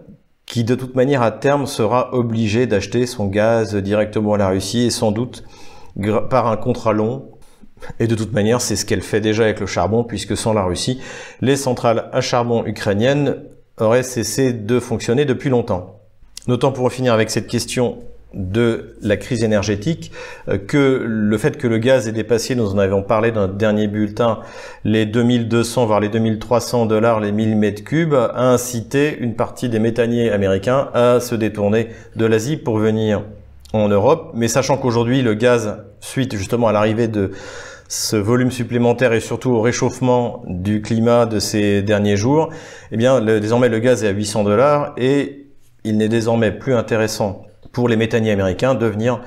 qui 0.45 0.65
de 0.65 0.75
toute 0.75 0.95
manière 0.95 1.21
à 1.21 1.31
terme 1.31 1.65
sera 1.65 2.13
obligée 2.13 2.67
d'acheter 2.67 3.05
son 3.05 3.27
gaz 3.27 3.73
directement 3.73 4.33
à 4.33 4.37
la 4.37 4.49
Russie 4.49 4.83
et 4.87 4.89
sans 4.89 5.13
doute 5.13 5.45
par 6.29 6.47
un 6.47 6.57
contrat 6.57 6.93
long 6.93 7.31
et 7.99 8.07
de 8.07 8.15
toute 8.15 8.33
manière, 8.33 8.61
c'est 8.61 8.75
ce 8.75 8.85
qu'elle 8.85 9.01
fait 9.01 9.21
déjà 9.21 9.43
avec 9.43 9.59
le 9.59 9.65
charbon, 9.65 10.03
puisque 10.03 10.35
sans 10.35 10.53
la 10.53 10.63
Russie, 10.63 10.99
les 11.41 11.55
centrales 11.55 12.09
à 12.11 12.21
charbon 12.21 12.65
ukrainiennes 12.65 13.43
auraient 13.79 14.03
cessé 14.03 14.53
de 14.53 14.79
fonctionner 14.79 15.25
depuis 15.25 15.49
longtemps. 15.49 15.99
Notons 16.47 16.71
pour 16.71 16.91
finir 16.91 17.13
avec 17.13 17.29
cette 17.29 17.47
question 17.47 17.99
de 18.33 18.97
la 19.01 19.15
crise 19.15 19.43
énergétique 19.43 20.11
euh, 20.49 20.57
que 20.57 21.01
le 21.05 21.37
fait 21.37 21.57
que 21.57 21.65
le 21.65 21.77
gaz 21.77 22.07
ait 22.07 22.11
dépassé, 22.11 22.55
nous 22.55 22.73
en 22.73 22.77
avions 22.77 23.01
parlé 23.01 23.31
dans 23.31 23.41
notre 23.41 23.53
dernier 23.53 23.87
bulletin, 23.87 24.39
les 24.83 25.05
2200 25.05 25.85
voire 25.85 26.01
les 26.01 26.09
2300 26.09 26.87
dollars 26.87 27.21
les 27.21 27.31
1000 27.31 27.55
mètres 27.55 27.83
cubes, 27.83 28.13
a 28.13 28.51
incité 28.51 29.17
une 29.17 29.35
partie 29.35 29.69
des 29.69 29.79
méthaniers 29.79 30.29
américains 30.29 30.89
à 30.93 31.19
se 31.21 31.35
détourner 31.35 31.87
de 32.15 32.25
l'Asie 32.25 32.57
pour 32.57 32.77
venir 32.77 33.23
en 33.83 33.89
Europe. 33.89 34.31
Mais 34.33 34.47
sachant 34.47 34.77
qu'aujourd'hui 34.77 35.21
le 35.21 35.33
gaz, 35.33 35.83
suite 35.99 36.35
justement 36.35 36.67
à 36.67 36.71
l'arrivée 36.71 37.07
de 37.07 37.31
ce 37.87 38.15
volume 38.15 38.51
supplémentaire 38.51 39.13
et 39.13 39.19
surtout 39.19 39.51
au 39.51 39.61
réchauffement 39.61 40.43
du 40.47 40.81
climat 40.81 41.25
de 41.25 41.39
ces 41.39 41.81
derniers 41.81 42.17
jours, 42.17 42.49
eh 42.91 42.97
bien, 42.97 43.21
désormais 43.21 43.69
le 43.69 43.79
gaz 43.79 44.03
est 44.03 44.07
à 44.07 44.11
800 44.11 44.43
dollars 44.43 44.93
et 44.97 45.47
il 45.83 45.97
n'est 45.97 46.09
désormais 46.09 46.51
plus 46.51 46.73
intéressant 46.73 47.43
pour 47.71 47.87
les 47.87 47.95
méthaniers 47.95 48.31
américains 48.31 48.75
de 48.75 48.85
venir 48.85 49.21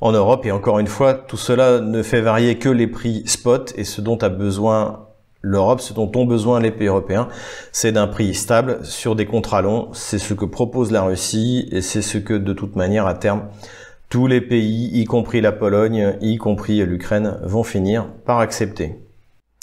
en 0.00 0.12
Europe. 0.12 0.46
Et 0.46 0.50
encore 0.50 0.78
une 0.78 0.86
fois, 0.86 1.14
tout 1.14 1.36
cela 1.36 1.80
ne 1.80 2.02
fait 2.02 2.20
varier 2.20 2.58
que 2.58 2.68
les 2.68 2.86
prix 2.86 3.22
spot 3.26 3.74
et 3.76 3.84
ce 3.84 4.00
dont 4.00 4.16
a 4.18 4.28
besoin 4.28 5.06
l'Europe, 5.42 5.80
ce 5.80 5.92
dont 5.92 6.10
ont 6.16 6.24
besoin 6.24 6.60
les 6.60 6.72
pays 6.72 6.88
européens, 6.88 7.28
c'est 7.70 7.92
d'un 7.92 8.06
prix 8.08 8.34
stable 8.34 8.84
sur 8.84 9.14
des 9.14 9.26
contrats 9.26 9.62
longs. 9.62 9.88
C'est 9.92 10.18
ce 10.18 10.34
que 10.34 10.44
propose 10.44 10.90
la 10.90 11.02
Russie 11.02 11.68
et 11.70 11.82
c'est 11.82 12.02
ce 12.02 12.18
que 12.18 12.34
de 12.34 12.52
toute 12.52 12.74
manière 12.76 13.06
à 13.06 13.14
terme 13.14 13.42
tous 14.08 14.26
les 14.26 14.40
pays, 14.40 14.90
y 14.92 15.04
compris 15.04 15.40
la 15.40 15.52
Pologne, 15.52 16.16
y 16.20 16.36
compris 16.36 16.84
l'Ukraine, 16.84 17.38
vont 17.42 17.64
finir 17.64 18.08
par 18.24 18.38
accepter. 18.38 18.96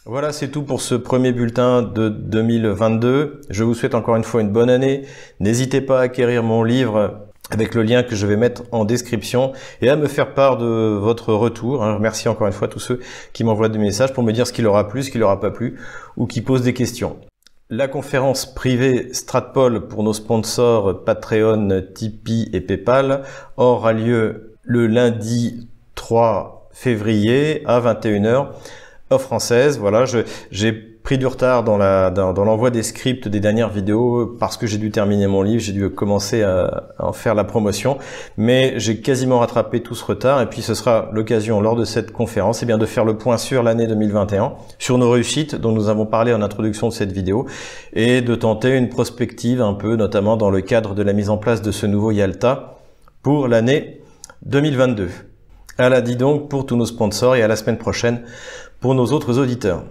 Voilà, 0.05 0.33
c'est 0.33 0.49
tout 0.49 0.63
pour 0.63 0.81
ce 0.81 0.95
premier 0.95 1.31
bulletin 1.31 1.81
de 1.81 2.09
2022. 2.09 3.41
Je 3.49 3.63
vous 3.63 3.73
souhaite 3.73 3.95
encore 3.95 4.17
une 4.17 4.25
fois 4.25 4.41
une 4.41 4.49
bonne 4.49 4.69
année. 4.69 5.03
N'hésitez 5.39 5.79
pas 5.79 5.99
à 5.99 6.03
acquérir 6.03 6.43
mon 6.43 6.63
livre 6.63 7.21
avec 7.51 7.73
le 7.73 7.83
lien 7.83 8.03
que 8.03 8.15
je 8.15 8.27
vais 8.27 8.35
mettre 8.35 8.63
en 8.73 8.83
description 8.83 9.53
et 9.81 9.89
à 9.89 9.95
me 9.95 10.07
faire 10.07 10.33
part 10.33 10.57
de 10.57 10.97
votre 10.99 11.33
retour. 11.33 11.83
Hein. 11.83 11.99
Merci 12.01 12.27
encore 12.27 12.47
une 12.47 12.53
fois 12.53 12.67
à 12.67 12.71
tous 12.71 12.79
ceux 12.79 12.99
qui 13.31 13.45
m'envoient 13.45 13.69
des 13.69 13.79
messages 13.79 14.11
pour 14.11 14.23
me 14.23 14.33
dire 14.33 14.45
ce 14.45 14.51
qu'il 14.51 14.67
aura 14.67 14.89
plu, 14.89 15.03
ce 15.03 15.11
qu'il 15.11 15.23
aura 15.23 15.39
pas 15.39 15.51
plu 15.51 15.79
ou 16.17 16.25
qui 16.27 16.41
posent 16.41 16.63
des 16.63 16.73
questions. 16.73 17.17
La 17.75 17.87
conférence 17.87 18.45
privée 18.45 19.11
Stratpol 19.13 19.87
pour 19.87 20.03
nos 20.03 20.13
sponsors 20.13 21.03
Patreon, 21.03 21.81
Tipeee 21.95 22.47
et 22.53 22.61
PayPal 22.61 23.23
aura 23.57 23.93
lieu 23.93 24.57
le 24.61 24.85
lundi 24.85 25.67
3 25.95 26.69
février 26.71 27.63
à 27.65 27.81
21h, 27.81 28.49
heure 29.11 29.21
française. 29.21 29.79
Voilà, 29.79 30.05
j'ai 30.51 30.92
pris 31.03 31.17
du 31.17 31.27
retard 31.27 31.63
dans 31.63 31.77
la 31.77 32.09
dans, 32.11 32.31
l'envoi 32.31 32.69
des 32.69 32.81
scripts 32.81 33.27
des 33.27 33.41
dernières 33.41 33.69
vidéos 33.69 34.25
parce 34.39 34.55
que 34.55 34.65
j'ai 34.65 34.77
dû 34.77 34.89
terminer 34.89 35.27
mon 35.27 35.41
livre, 35.41 35.61
j'ai 35.61 35.73
dû 35.73 35.89
commencer 35.89 36.43
à, 36.43 36.91
en 36.97 37.11
faire 37.11 37.35
la 37.35 37.43
promotion, 37.43 37.97
mais 38.37 38.73
j'ai 38.77 39.01
quasiment 39.01 39.39
rattrapé 39.39 39.83
tout 39.83 39.95
ce 39.95 40.05
retard 40.05 40.41
et 40.41 40.45
puis 40.45 40.61
ce 40.61 40.73
sera 40.73 41.09
l'occasion 41.11 41.59
lors 41.59 41.75
de 41.75 41.83
cette 41.83 42.11
conférence 42.11 42.61
et 42.61 42.65
eh 42.65 42.67
bien 42.67 42.77
de 42.77 42.85
faire 42.85 43.03
le 43.03 43.17
point 43.17 43.37
sur 43.37 43.63
l'année 43.63 43.85
2021, 43.85 44.53
sur 44.79 44.97
nos 44.97 45.11
réussites 45.11 45.55
dont 45.55 45.73
nous 45.73 45.89
avons 45.89 46.05
parlé 46.05 46.33
en 46.33 46.41
introduction 46.41 46.87
de 46.87 46.93
cette 46.93 47.11
vidéo 47.11 47.47
et 47.91 48.21
de 48.21 48.35
tenter 48.35 48.77
une 48.77 48.87
prospective 48.87 49.61
un 49.61 49.73
peu 49.73 49.97
notamment 49.97 50.37
dans 50.37 50.49
le 50.49 50.61
cadre 50.61 50.95
de 50.95 51.03
la 51.03 51.11
mise 51.11 51.29
en 51.29 51.37
place 51.37 51.61
de 51.61 51.71
ce 51.71 51.85
nouveau 51.85 52.11
Yalta 52.11 52.77
pour 53.21 53.49
l'année 53.49 54.01
2022. 54.45 55.09
À 55.77 55.89
la 55.89 56.01
dit 56.01 56.15
donc 56.15 56.49
pour 56.49 56.65
tous 56.65 56.77
nos 56.77 56.85
sponsors 56.85 57.35
et 57.35 57.43
à 57.43 57.47
la 57.47 57.57
semaine 57.57 57.77
prochaine 57.77 58.21
pour 58.79 58.95
nos 58.95 59.07
autres 59.07 59.39
auditeurs. 59.39 59.83